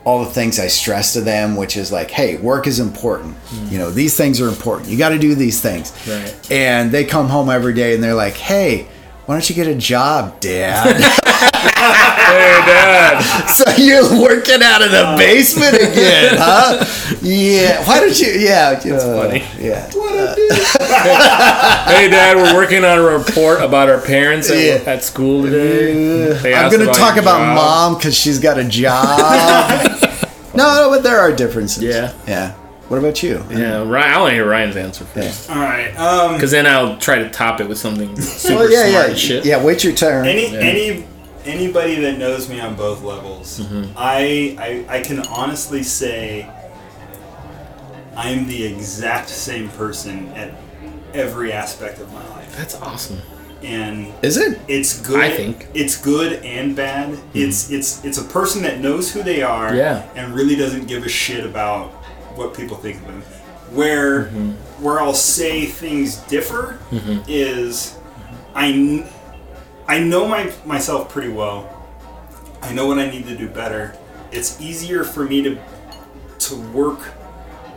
all 0.03 0.23
the 0.23 0.31
things 0.31 0.59
I 0.59 0.67
stress 0.67 1.13
to 1.13 1.21
them, 1.21 1.55
which 1.55 1.77
is 1.77 1.91
like, 1.91 2.09
hey, 2.09 2.37
work 2.37 2.65
is 2.65 2.79
important. 2.79 3.35
You 3.69 3.77
know, 3.77 3.91
these 3.91 4.17
things 4.17 4.41
are 4.41 4.47
important. 4.47 4.89
You 4.89 4.97
got 4.97 5.09
to 5.09 5.19
do 5.19 5.35
these 5.35 5.61
things. 5.61 5.91
Right. 6.07 6.51
And 6.51 6.91
they 6.91 7.05
come 7.05 7.27
home 7.27 7.49
every 7.49 7.73
day 7.73 7.93
and 7.93 8.03
they're 8.03 8.15
like, 8.15 8.33
hey, 8.33 8.87
why 9.31 9.35
don't 9.35 9.49
you 9.49 9.55
get 9.55 9.67
a 9.67 9.75
job, 9.75 10.41
Dad? 10.41 10.99
Hey, 11.81 12.61
Dad. 12.65 13.47
so 13.47 13.63
you're 13.77 14.21
working 14.21 14.61
out 14.61 14.81
of 14.81 14.91
the 14.91 15.05
uh. 15.05 15.17
basement 15.17 15.73
again, 15.75 16.35
huh? 16.37 16.85
Yeah. 17.21 17.85
Why 17.87 17.99
don't 17.99 18.17
you? 18.19 18.27
Yeah. 18.27 18.75
That's 18.75 19.03
uh, 19.03 19.21
funny. 19.21 19.43
Yeah. 19.59 19.89
What 19.93 20.13
a 20.13 20.35
dude. 20.35 20.51
Hey, 20.51 22.09
Dad, 22.09 22.37
we're 22.37 22.55
working 22.55 22.85
on 22.85 22.99
a 22.99 23.01
report 23.01 23.61
about 23.61 23.89
our 23.89 23.99
parents 23.99 24.49
at, 24.49 24.57
Yeah. 24.57 24.91
at 24.91 25.03
school 25.03 25.43
today. 25.43 26.33
They 26.41 26.53
I'm 26.53 26.71
going 26.71 26.85
to 26.85 26.93
talk 26.93 27.17
about 27.17 27.39
job. 27.39 27.55
mom 27.55 27.95
because 27.95 28.17
she's 28.17 28.39
got 28.39 28.57
a 28.57 28.63
job. 28.63 29.19
no, 30.55 30.75
no, 30.75 30.89
but 30.89 31.03
there 31.03 31.19
are 31.19 31.33
differences. 31.33 31.83
Yeah. 31.83 32.13
Yeah. 32.27 32.55
What 32.91 32.97
about 32.99 33.23
you? 33.23 33.41
Yeah, 33.49 33.83
Ryan, 33.87 34.13
I 34.13 34.19
want 34.19 34.29
to 34.31 34.35
hear 34.35 34.45
Ryan's 34.49 34.75
answer 34.75 35.05
first. 35.05 35.49
All 35.49 35.55
right. 35.55 35.97
Um, 35.97 36.33
Because 36.33 36.51
then 36.51 36.67
I'll 36.67 36.97
try 36.97 37.19
to 37.19 37.29
top 37.29 37.61
it 37.61 37.69
with 37.69 37.77
something 37.77 38.19
super 38.19 38.55
Well, 38.59 38.69
yeah, 38.69 38.89
smart 38.89 38.91
yeah, 39.05 39.09
and 39.11 39.17
shit. 39.17 39.45
yeah. 39.45 39.63
Wait 39.63 39.81
your 39.85 39.93
turn. 39.93 40.27
any 40.27 40.53
any 40.57 41.07
anybody 41.45 41.95
that 42.01 42.17
knows 42.17 42.49
me 42.49 42.59
on 42.59 42.75
both 42.75 43.01
levels, 43.01 43.61
Mm-hmm. 43.61 43.93
I, 43.95 44.85
I 44.89 44.97
I 44.97 45.01
can 45.03 45.21
honestly 45.27 45.83
say 45.83 46.49
I'm 48.17 48.45
the 48.47 48.65
exact 48.65 49.29
same 49.29 49.69
person 49.69 50.27
at 50.33 50.51
every 51.13 51.53
aspect 51.53 51.99
of 52.01 52.11
my 52.11 52.27
life, 52.31 52.53
That's 52.57 52.75
awesome. 52.81 53.21
and 53.63 54.13
Is 54.21 54.35
it? 54.35 54.59
it's 54.67 54.99
good. 55.01 55.19
I 55.21 55.29
think. 55.31 55.67
it's 55.73 55.95
good 55.95 56.43
and 56.43 56.75
bad. 56.75 57.17
It's 57.33 57.71
it's 57.71 58.03
it's 58.03 58.17
a 58.17 58.23
person 58.25 58.63
that 58.63 58.81
knows 58.81 59.13
who 59.13 59.23
they 59.23 59.41
are, 59.43 59.73
Yeah. 59.73 60.03
and 60.17 60.35
really 60.35 60.57
doesn't 60.57 60.87
give 60.87 61.05
a 61.05 61.09
shit 61.09 61.45
about 61.45 61.93
what 62.37 62.53
people 62.53 62.77
think 62.77 62.97
of 62.97 63.07
them. 63.07 63.21
Where 63.75 64.25
mm-hmm. 64.25 64.51
where 64.83 64.99
I'll 64.99 65.13
say 65.13 65.65
things 65.65 66.17
differ 66.17 66.79
mm-hmm. 66.89 67.23
is 67.27 67.97
I 68.53 68.71
kn- 68.71 69.07
I 69.87 69.99
know 69.99 70.27
my 70.27 70.51
myself 70.65 71.09
pretty 71.09 71.29
well. 71.29 71.77
I 72.61 72.73
know 72.73 72.87
what 72.87 72.99
I 72.99 73.09
need 73.09 73.25
to 73.27 73.37
do 73.37 73.47
better. 73.47 73.97
It's 74.31 74.59
easier 74.61 75.03
for 75.03 75.23
me 75.23 75.41
to 75.43 75.59
to 76.39 76.55
work 76.71 76.99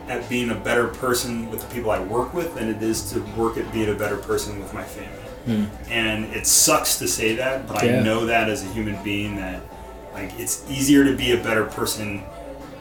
at 0.07 0.27
being 0.29 0.51
a 0.51 0.55
better 0.55 0.87
person 0.87 1.49
with 1.49 1.61
the 1.61 1.73
people 1.73 1.91
I 1.91 1.99
work 1.99 2.33
with 2.33 2.55
than 2.55 2.69
it 2.69 2.81
is 2.81 3.11
to 3.11 3.21
work 3.35 3.57
at 3.57 3.71
being 3.73 3.89
a 3.89 3.95
better 3.95 4.17
person 4.17 4.59
with 4.59 4.73
my 4.73 4.83
family. 4.83 5.21
Hmm. 5.45 5.91
And 5.91 6.25
it 6.25 6.45
sucks 6.45 6.97
to 6.99 7.07
say 7.07 7.35
that, 7.35 7.67
but 7.67 7.83
Yeah. 7.83 7.99
I 7.99 8.03
know 8.03 8.25
that 8.25 8.49
as 8.49 8.63
a 8.63 8.67
human 8.67 9.01
being 9.03 9.35
that 9.37 9.61
like 10.13 10.39
it's 10.39 10.63
easier 10.69 11.03
to 11.03 11.15
be 11.15 11.31
a 11.31 11.37
better 11.37 11.65
person 11.65 12.23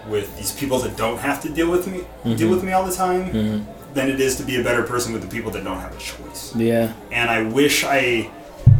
with 0.09 0.37
these 0.37 0.53
people 0.53 0.79
that 0.81 0.97
don't 0.97 1.19
have 1.19 1.41
to 1.43 1.49
deal 1.49 1.71
with 1.71 1.87
me 1.87 1.99
deal 1.99 2.37
mm-hmm. 2.37 2.51
with 2.51 2.65
me 2.65 2.73
all 2.73 2.85
the 2.85 2.95
time 2.95 3.31
mm-hmm. 3.31 3.95
than 3.95 4.11
it 4.11 4.21
is 4.21 4.37
to 4.37 4.43
be 4.43 4.61
a 4.61 4.63
better 4.63 4.83
person 4.83 5.13
with 5.13 5.23
the 5.23 5.29
people 5.29 5.51
that 5.51 5.65
don't 5.65 5.81
have 5.81 5.95
a 5.95 5.99
choice. 5.99 6.55
Yeah. 6.55 6.93
and 7.11 7.31
I 7.31 7.43
wish 7.43 7.85
I 7.85 8.31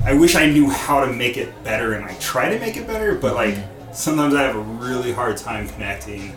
I 0.05 0.15
wish 0.15 0.35
I 0.35 0.47
knew 0.47 0.69
how 0.69 1.05
to 1.05 1.13
make 1.13 1.37
it 1.37 1.65
better 1.65 1.95
and 1.95 2.05
I 2.05 2.15
try 2.15 2.51
to 2.51 2.59
make 2.59 2.77
it 2.77 2.87
better, 2.87 3.15
but 3.15 3.35
mm-hmm. 3.35 3.61
like 3.61 3.95
sometimes 3.95 4.35
I 4.35 4.43
have 4.43 4.57
a 4.57 4.61
really 4.61 5.13
hard 5.13 5.37
time 5.37 5.69
connecting 5.69 6.31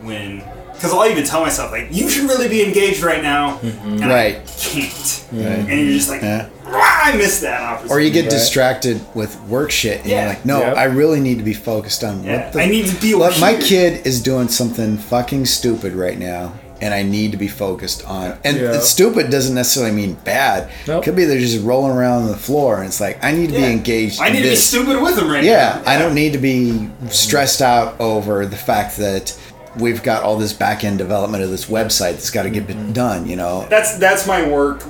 when 0.00 0.42
because 0.74 0.92
I'll 0.92 1.06
even 1.08 1.24
tell 1.24 1.40
myself 1.42 1.70
like 1.72 1.88
you 1.90 2.08
should 2.10 2.24
really 2.28 2.48
be 2.48 2.62
engaged 2.64 3.02
right 3.02 3.22
now, 3.22 3.58
and 3.62 4.00
Right. 4.00 4.36
I 4.36 4.40
can't, 4.60 5.20
Right. 5.32 5.44
and 5.58 5.68
you're 5.68 5.94
just 5.96 6.08
like 6.10 6.22
Yeah. 6.22 6.46
"Ah, 6.66 7.12
I 7.12 7.16
missed 7.16 7.40
that 7.42 7.60
opportunity. 7.60 7.94
Or 7.94 8.00
you 8.00 8.10
get 8.10 8.22
Right. 8.22 8.30
distracted 8.30 9.00
with 9.14 9.36
work 9.48 9.70
shit, 9.70 10.00
and 10.02 10.06
Yeah. 10.10 10.20
you're 10.20 10.28
like, 10.28 10.44
no, 10.44 10.60
Yep. 10.60 10.76
I 10.76 10.84
really 10.84 11.20
need 11.20 11.38
to 11.38 11.44
be 11.44 11.54
focused 11.54 12.02
on 12.04 12.22
Yeah, 12.24 12.36
what 12.44 12.52
the. 12.52 12.62
I 12.62 12.66
need 12.66 12.86
to 12.88 12.94
be 12.96 13.14
Look, 13.14 13.38
my 13.38 13.54
kid 13.54 14.06
is 14.06 14.20
doing 14.20 14.48
something 14.48 14.98
fucking 14.98 15.46
stupid 15.46 15.94
right 15.94 16.18
now, 16.18 16.52
and 16.80 16.92
I 16.92 17.02
need 17.02 17.30
to 17.32 17.36
be 17.38 17.48
focused 17.48 18.02
on. 18.06 18.34
And 18.44 18.58
Yeah. 18.58 18.80
stupid 18.80 19.30
doesn't 19.30 19.54
necessarily 19.54 19.92
mean 19.92 20.16
bad. 20.24 20.68
Nope. 20.88 21.04
Could 21.04 21.16
be 21.16 21.24
they're 21.24 21.38
just 21.38 21.62
rolling 21.64 21.92
around 21.92 22.22
on 22.24 22.28
the 22.28 22.36
floor, 22.36 22.78
and 22.78 22.86
it's 22.86 23.00
like 23.00 23.18
I 23.22 23.30
need 23.32 23.50
to 23.50 23.54
Yeah. 23.58 23.66
be 23.66 23.72
engaged. 23.72 24.20
I 24.20 24.26
in 24.28 24.32
need 24.34 24.42
to 24.42 24.50
be 24.50 24.56
stupid 24.56 25.00
with 25.00 25.16
them 25.16 25.30
right 25.30 25.44
Yeah, 25.44 25.52
now. 25.52 25.80
Yeah, 25.84 25.90
I 25.90 25.98
don't 25.98 26.14
need 26.14 26.32
to 26.32 26.38
be 26.38 26.88
stressed 27.10 27.62
out 27.62 27.94
over 28.00 28.44
the 28.44 28.56
fact 28.56 28.96
that 28.98 29.32
we've 29.78 30.02
got 30.02 30.22
all 30.22 30.36
this 30.38 30.52
back 30.52 30.84
end 30.84 30.98
development 30.98 31.42
of 31.42 31.50
this 31.50 31.66
website 31.66 32.12
that's 32.12 32.30
got 32.30 32.44
to 32.44 32.50
get 32.50 32.66
Mm-hmm. 32.66 32.92
done. 32.92 33.26
You 33.28 33.36
know, 33.36 33.66
That's 33.68 33.98
that's 33.98 34.26
my 34.26 34.46
work 34.48 34.82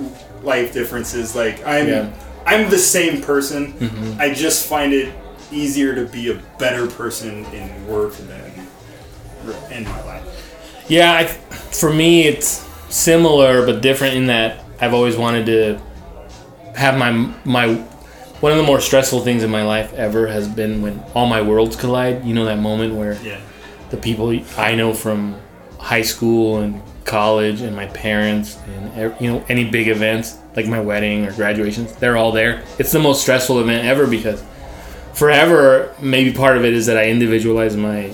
life 0.42 0.72
differences. 0.72 1.34
Like 1.34 1.64
I'm 1.66 1.88
Yeah. 1.88 2.12
I'm 2.46 2.68
the 2.70 2.78
same 2.78 3.22
person. 3.22 3.72
Mm-hmm. 3.74 4.20
I 4.20 4.32
just 4.34 4.66
find 4.66 4.92
it 4.92 5.14
easier 5.50 5.94
to 5.94 6.04
be 6.06 6.30
a 6.30 6.34
better 6.58 6.86
person 6.86 7.44
in 7.46 7.86
work 7.86 8.12
than 8.14 8.52
in 9.70 9.84
my 9.84 10.02
life. 10.04 10.84
Yeah, 10.88 11.12
I, 11.12 11.24
for 11.26 11.92
me, 11.92 12.26
it's 12.26 12.66
similar 12.90 13.64
but 13.64 13.80
different 13.80 14.14
in 14.14 14.26
that 14.26 14.62
I've 14.80 14.92
always 14.94 15.16
wanted 15.16 15.46
to 15.46 15.80
have 16.76 16.98
my 16.98 17.10
my 17.44 17.74
one 18.40 18.52
of 18.52 18.58
the 18.58 18.64
more 18.64 18.80
stressful 18.80 19.20
things 19.20 19.42
in 19.42 19.50
my 19.50 19.62
life 19.64 19.92
ever 19.94 20.26
has 20.26 20.46
been 20.48 20.82
when 20.82 21.02
all 21.14 21.26
my 21.26 21.40
worlds 21.40 21.76
collide. 21.76 22.24
You 22.24 22.34
know 22.34 22.44
that 22.44 22.58
moment 22.58 22.94
where 22.94 23.14
Yeah. 23.22 23.40
The 23.94 24.00
people 24.00 24.38
I 24.58 24.74
know 24.74 24.92
from 24.92 25.36
high 25.78 26.02
school 26.02 26.58
and 26.58 26.80
college 27.04 27.60
and 27.60 27.76
my 27.76 27.86
parents 27.86 28.58
and 28.66 29.20
you 29.20 29.30
know 29.30 29.44
any 29.48 29.68
big 29.68 29.88
events 29.88 30.38
like 30.56 30.66
my 30.66 30.80
wedding 30.80 31.26
or 31.26 31.32
graduations, 31.32 31.94
they're 31.96 32.16
all 32.16 32.32
there. 32.32 32.64
It's 32.78 32.92
the 32.92 32.98
most 32.98 33.22
stressful 33.22 33.60
event 33.60 33.86
ever 33.86 34.06
because 34.06 34.42
forever 35.12 35.94
maybe 36.00 36.32
part 36.32 36.56
of 36.56 36.64
it 36.64 36.72
is 36.72 36.86
that 36.86 36.96
I 36.96 37.08
individualize 37.08 37.76
my 37.76 38.12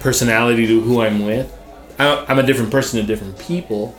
personality 0.00 0.66
to 0.66 0.80
who 0.80 1.00
I'm 1.00 1.24
with. 1.24 1.56
I'm 1.98 2.38
a 2.38 2.42
different 2.42 2.70
person 2.70 2.98
to 2.98 3.06
different 3.06 3.38
people, 3.38 3.94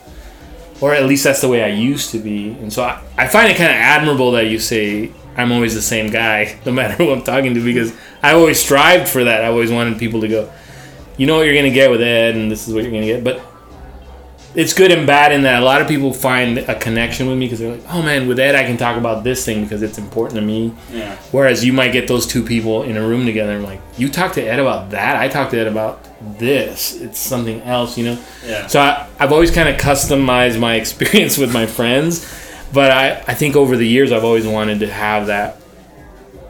or 0.80 0.92
at 0.92 1.04
least 1.04 1.22
that's 1.22 1.40
the 1.40 1.48
way 1.48 1.62
I 1.62 1.68
used 1.68 2.10
to 2.10 2.18
be. 2.18 2.50
And 2.50 2.72
so 2.72 2.82
I, 2.82 3.00
I 3.16 3.28
find 3.28 3.48
it 3.48 3.56
kind 3.56 3.70
of 3.70 3.76
admirable 3.76 4.32
that 4.32 4.46
you 4.46 4.58
say 4.58 5.12
I'm 5.36 5.52
always 5.52 5.74
the 5.74 5.82
same 5.82 6.10
guy, 6.10 6.58
no 6.66 6.72
matter 6.72 6.94
who 6.94 7.12
I'm 7.12 7.22
talking 7.22 7.54
to, 7.54 7.64
because 7.64 7.94
I 8.22 8.32
always 8.32 8.60
strived 8.60 9.08
for 9.08 9.24
that. 9.24 9.44
I 9.44 9.48
always 9.48 9.70
wanted 9.70 9.98
people 9.98 10.20
to 10.22 10.28
go, 10.28 10.52
you 11.16 11.26
know 11.26 11.36
what 11.36 11.46
you're 11.46 11.54
gonna 11.54 11.70
get 11.70 11.90
with 11.90 12.00
Ed, 12.00 12.34
and 12.34 12.50
this 12.50 12.68
is 12.68 12.74
what 12.74 12.82
you're 12.82 12.92
gonna 12.92 13.06
get. 13.06 13.24
But 13.24 13.42
it's 14.54 14.74
good 14.74 14.90
and 14.90 15.06
bad 15.06 15.32
in 15.32 15.42
that 15.42 15.62
a 15.62 15.64
lot 15.64 15.80
of 15.80 15.88
people 15.88 16.12
find 16.12 16.58
a 16.58 16.78
connection 16.78 17.26
with 17.26 17.38
me 17.38 17.46
because 17.46 17.58
they're 17.58 17.72
like, 17.72 17.84
oh 17.88 18.02
man, 18.02 18.28
with 18.28 18.38
Ed 18.38 18.54
I 18.54 18.64
can 18.64 18.76
talk 18.76 18.96
about 18.96 19.24
this 19.24 19.44
thing 19.44 19.62
because 19.62 19.82
it's 19.82 19.98
important 19.98 20.38
to 20.40 20.46
me. 20.46 20.74
Yeah. 20.92 21.16
Whereas 21.30 21.64
you 21.64 21.72
might 21.72 21.92
get 21.92 22.06
those 22.06 22.26
two 22.26 22.42
people 22.42 22.82
in 22.82 22.96
a 22.96 23.06
room 23.06 23.24
together 23.24 23.52
and 23.52 23.64
like, 23.64 23.80
you 23.96 24.10
talk 24.10 24.34
to 24.34 24.42
Ed 24.42 24.58
about 24.58 24.90
that, 24.90 25.16
I 25.16 25.28
talk 25.28 25.50
to 25.50 25.58
Ed 25.58 25.66
about 25.66 26.06
this. 26.38 27.00
It's 27.00 27.18
something 27.18 27.62
else, 27.62 27.96
you 27.96 28.04
know. 28.04 28.22
Yeah. 28.44 28.66
So 28.66 28.80
I, 28.80 29.08
I've 29.18 29.32
always 29.32 29.50
kind 29.50 29.68
of 29.68 29.80
customized 29.80 30.60
my 30.60 30.74
experience 30.82 31.38
with 31.38 31.52
my 31.52 31.66
friends, 31.66 32.30
but 32.72 32.90
I 32.90 33.24
I 33.26 33.34
think 33.34 33.56
over 33.56 33.76
the 33.76 33.88
years 33.88 34.12
I've 34.12 34.24
always 34.24 34.46
wanted 34.46 34.80
to 34.80 34.92
have 34.92 35.28
that 35.28 35.60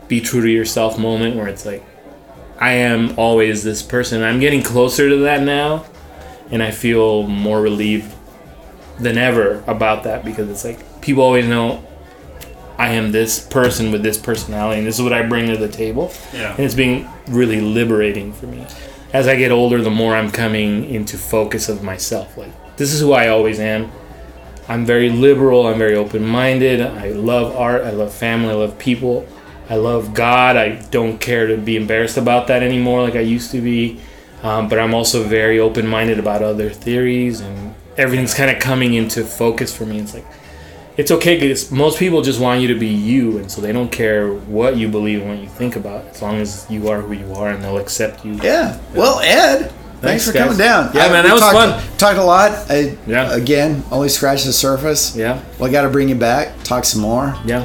be 0.08 0.20
true 0.20 0.42
to 0.42 0.50
yourself 0.50 0.98
moment 0.98 1.36
where 1.36 1.46
it's 1.46 1.64
like 1.64 1.84
I 2.62 2.74
am 2.74 3.18
always 3.18 3.64
this 3.64 3.82
person. 3.82 4.22
I'm 4.22 4.38
getting 4.38 4.62
closer 4.62 5.08
to 5.08 5.16
that 5.22 5.42
now, 5.42 5.84
and 6.48 6.62
I 6.62 6.70
feel 6.70 7.24
more 7.24 7.60
relieved 7.60 8.14
than 9.00 9.18
ever 9.18 9.64
about 9.66 10.04
that 10.04 10.24
because 10.24 10.48
it's 10.48 10.64
like 10.64 11.02
people 11.02 11.24
always 11.24 11.48
know 11.48 11.84
I 12.78 12.90
am 12.90 13.10
this 13.10 13.44
person 13.44 13.90
with 13.90 14.04
this 14.04 14.16
personality, 14.16 14.78
and 14.78 14.86
this 14.86 14.96
is 14.96 15.02
what 15.02 15.12
I 15.12 15.26
bring 15.26 15.48
to 15.48 15.56
the 15.56 15.68
table. 15.68 16.12
Yeah. 16.32 16.52
And 16.52 16.60
it's 16.60 16.76
being 16.76 17.08
really 17.26 17.60
liberating 17.60 18.32
for 18.32 18.46
me. 18.46 18.64
As 19.12 19.26
I 19.26 19.34
get 19.34 19.50
older, 19.50 19.82
the 19.82 19.90
more 19.90 20.14
I'm 20.14 20.30
coming 20.30 20.84
into 20.84 21.18
focus 21.18 21.68
of 21.68 21.82
myself. 21.82 22.36
Like 22.36 22.76
this 22.76 22.92
is 22.92 23.00
who 23.00 23.12
I 23.12 23.26
always 23.26 23.58
am. 23.58 23.90
I'm 24.68 24.86
very 24.86 25.10
liberal. 25.10 25.66
I'm 25.66 25.78
very 25.78 25.96
open-minded. 25.96 26.80
I 26.80 27.08
love 27.08 27.56
art. 27.56 27.82
I 27.82 27.90
love 27.90 28.14
family. 28.14 28.50
I 28.50 28.54
love 28.54 28.78
people. 28.78 29.26
I 29.72 29.76
love 29.76 30.12
God. 30.12 30.56
I 30.58 30.74
don't 30.90 31.18
care 31.18 31.46
to 31.46 31.56
be 31.56 31.76
embarrassed 31.76 32.18
about 32.18 32.48
that 32.48 32.62
anymore, 32.62 33.00
like 33.02 33.16
I 33.16 33.20
used 33.20 33.50
to 33.52 33.60
be. 33.62 34.00
Um, 34.42 34.68
but 34.68 34.78
I'm 34.78 34.92
also 34.92 35.22
very 35.24 35.58
open-minded 35.58 36.18
about 36.18 36.42
other 36.42 36.68
theories, 36.68 37.40
and 37.40 37.74
everything's 37.96 38.34
kind 38.34 38.50
of 38.50 38.58
coming 38.60 38.92
into 38.92 39.24
focus 39.24 39.74
for 39.74 39.86
me. 39.86 39.98
It's 39.98 40.12
like 40.12 40.26
it's 40.98 41.10
okay 41.10 41.40
because 41.40 41.70
most 41.72 41.98
people 41.98 42.20
just 42.20 42.38
want 42.38 42.60
you 42.60 42.68
to 42.68 42.78
be 42.78 42.88
you, 42.88 43.38
and 43.38 43.50
so 43.50 43.62
they 43.62 43.72
don't 43.72 43.90
care 43.90 44.30
what 44.34 44.76
you 44.76 44.88
believe 44.88 45.22
and 45.22 45.30
what 45.30 45.38
you 45.38 45.48
think 45.48 45.76
about, 45.76 46.04
as 46.06 46.20
long 46.20 46.36
as 46.36 46.66
you 46.68 46.90
are 46.90 47.00
who 47.00 47.14
you 47.14 47.32
are, 47.32 47.48
and 47.48 47.64
they'll 47.64 47.78
accept 47.78 48.26
you. 48.26 48.34
Yeah. 48.42 48.78
Well, 48.94 49.20
Ed, 49.20 49.70
thanks, 49.70 50.00
Thanks, 50.02 50.26
for 50.26 50.32
guys. 50.32 50.42
coming 50.42 50.58
down. 50.58 50.90
Yeah, 50.92 51.08
man, 51.08 51.24
we 51.24 51.28
that 51.30 51.32
was 51.32 51.40
talked, 51.40 51.54
fun. 51.54 51.96
Talked 51.96 52.18
a 52.18 52.24
lot. 52.24 52.70
I, 52.70 52.98
Yeah. 53.06 53.32
Again, 53.34 53.82
only 53.90 54.10
scratched 54.10 54.44
the 54.44 54.52
surface. 54.52 55.16
Yeah. 55.16 55.40
Well, 55.58 55.70
I 55.70 55.72
got 55.72 55.82
to 55.82 55.88
bring 55.88 56.10
you 56.10 56.16
back. 56.16 56.62
Talk 56.62 56.84
some 56.84 57.00
more. 57.00 57.34
Yeah. 57.46 57.64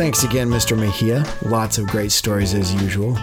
Thanks 0.00 0.24
again, 0.24 0.48
Mr. 0.48 0.78
Mejia. 0.78 1.26
Lots 1.42 1.76
of 1.76 1.86
great 1.86 2.10
stories 2.10 2.54
as 2.54 2.72
usual. 2.82 3.18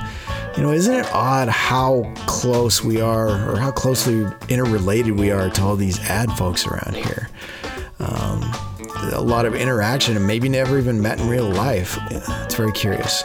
You 0.56 0.62
know, 0.62 0.72
isn't 0.72 0.94
it 0.94 1.12
odd 1.12 1.50
how 1.50 2.14
close 2.28 2.84
we 2.84 3.02
are, 3.02 3.30
or 3.50 3.58
how 3.58 3.72
closely 3.72 4.28
interrelated 4.48 5.18
we 5.18 5.32
are 5.32 5.50
to 5.50 5.62
all 5.64 5.76
these 5.76 6.00
ad 6.08 6.32
folks 6.34 6.68
around 6.68 6.96
here? 6.96 7.30
Um, 7.98 8.44
a 9.12 9.20
lot 9.20 9.48
of 9.48 9.56
interaction 9.56 10.16
and 10.18 10.28
maybe 10.28 10.50
never 10.50 10.78
even 10.78 11.02
met 11.02 11.20
in 11.20 11.28
real 11.28 11.50
life. 11.50 11.98
It's 12.12 12.54
very 12.54 12.72
curious. 12.74 13.24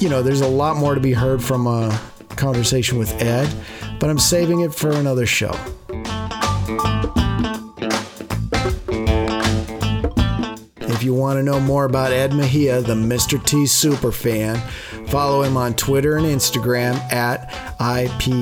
You 0.00 0.08
know, 0.08 0.20
there's 0.20 0.40
a 0.40 0.48
lot 0.48 0.76
more 0.76 0.96
to 0.96 1.00
be 1.00 1.12
heard 1.12 1.40
from 1.44 1.68
a 1.68 1.96
conversation 2.30 2.98
with 2.98 3.12
Ed, 3.22 3.48
but 4.00 4.10
I'm 4.10 4.18
saving 4.18 4.62
it 4.62 4.74
for 4.74 4.90
another 4.90 5.24
show. 5.24 5.56
If 10.96 11.02
you 11.02 11.12
want 11.12 11.38
to 11.38 11.42
know 11.42 11.60
more 11.60 11.84
about 11.84 12.10
Ed 12.10 12.32
Mejia, 12.32 12.80
the 12.80 12.94
Mr. 12.94 13.44
T 13.44 13.64
superfan, 13.64 14.58
follow 15.10 15.42
him 15.42 15.58
on 15.58 15.74
Twitter 15.74 16.16
and 16.16 16.24
Instagram 16.24 16.94
at 17.12 17.50
IPTDAFOO. 17.78 18.38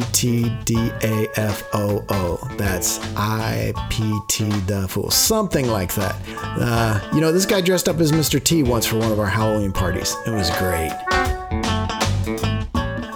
That's 2.57 2.99
IPT 2.99 4.67
the 4.69 4.87
Fool. 4.87 5.11
Something 5.11 5.67
like 5.67 5.93
that. 5.95 6.15
Uh, 6.39 7.01
you 7.13 7.21
know, 7.21 7.33
this 7.33 7.45
guy 7.45 7.61
dressed 7.61 7.89
up 7.89 7.99
as 7.99 8.13
Mr. 8.13 8.41
T 8.41 8.63
once 8.63 8.87
for 8.87 8.99
one 8.99 9.11
of 9.11 9.19
our 9.19 9.27
Halloween 9.27 9.73
parties. 9.73 10.15
It 10.25 10.31
was 10.31 10.49
great. 10.59 10.93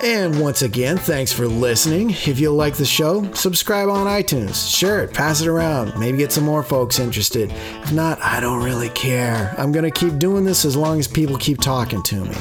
And 0.03 0.41
once 0.41 0.63
again, 0.63 0.97
thanks 0.97 1.33
for 1.33 1.47
listening. 1.49 2.11
If 2.11 2.39
you 2.39 2.51
like 2.51 2.77
the 2.77 2.85
show, 2.85 3.33
subscribe 3.33 3.89
on 3.89 4.07
iTunes, 4.07 4.73
share 4.73 5.03
it, 5.03 5.13
pass 5.13 5.41
it 5.41 5.49
around, 5.49 5.99
maybe 5.99 6.19
get 6.19 6.31
some 6.31 6.45
more 6.45 6.63
folks 6.63 7.01
interested. 7.01 7.51
If 7.83 7.93
not, 7.93 8.23
I 8.23 8.39
don't 8.39 8.63
really 8.63 8.91
care. 8.91 9.53
I'm 9.59 9.73
going 9.73 9.85
to 9.85 9.91
keep 9.91 10.19
doing 10.19 10.45
this 10.45 10.65
as 10.65 10.77
long 10.77 11.01
as 11.01 11.09
people 11.09 11.37
keep 11.37 11.61
talking 11.61 12.01
to 12.05 12.25
me. 12.25 12.37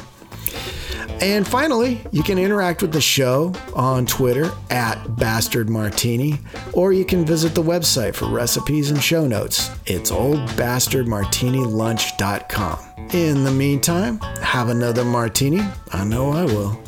And 1.20 1.48
finally, 1.48 2.02
you 2.12 2.22
can 2.22 2.38
interact 2.38 2.84
with 2.84 2.92
the 2.92 3.02
show 3.02 3.56
on 3.74 4.06
Twitter 4.06 4.52
at 4.70 5.16
Bastard 5.16 5.68
Martini, 5.68 6.38
or 6.74 6.94
you 6.94 7.06
can 7.06 7.26
visit 7.26 7.56
the 7.56 7.64
website 7.64 8.14
for 8.14 8.28
recipes 8.28 8.92
and 8.92 9.02
show 9.02 9.26
notes. 9.26 9.72
It's 9.88 10.12
oldbastardmartinilunch.com. 10.12 12.80
In 13.14 13.44
the 13.44 13.52
meantime, 13.52 14.20
have 14.20 14.70
another 14.70 15.04
martini. 15.04 15.62
I 15.92 16.04
know 16.04 16.30
I 16.30 16.46
will. 16.46 16.80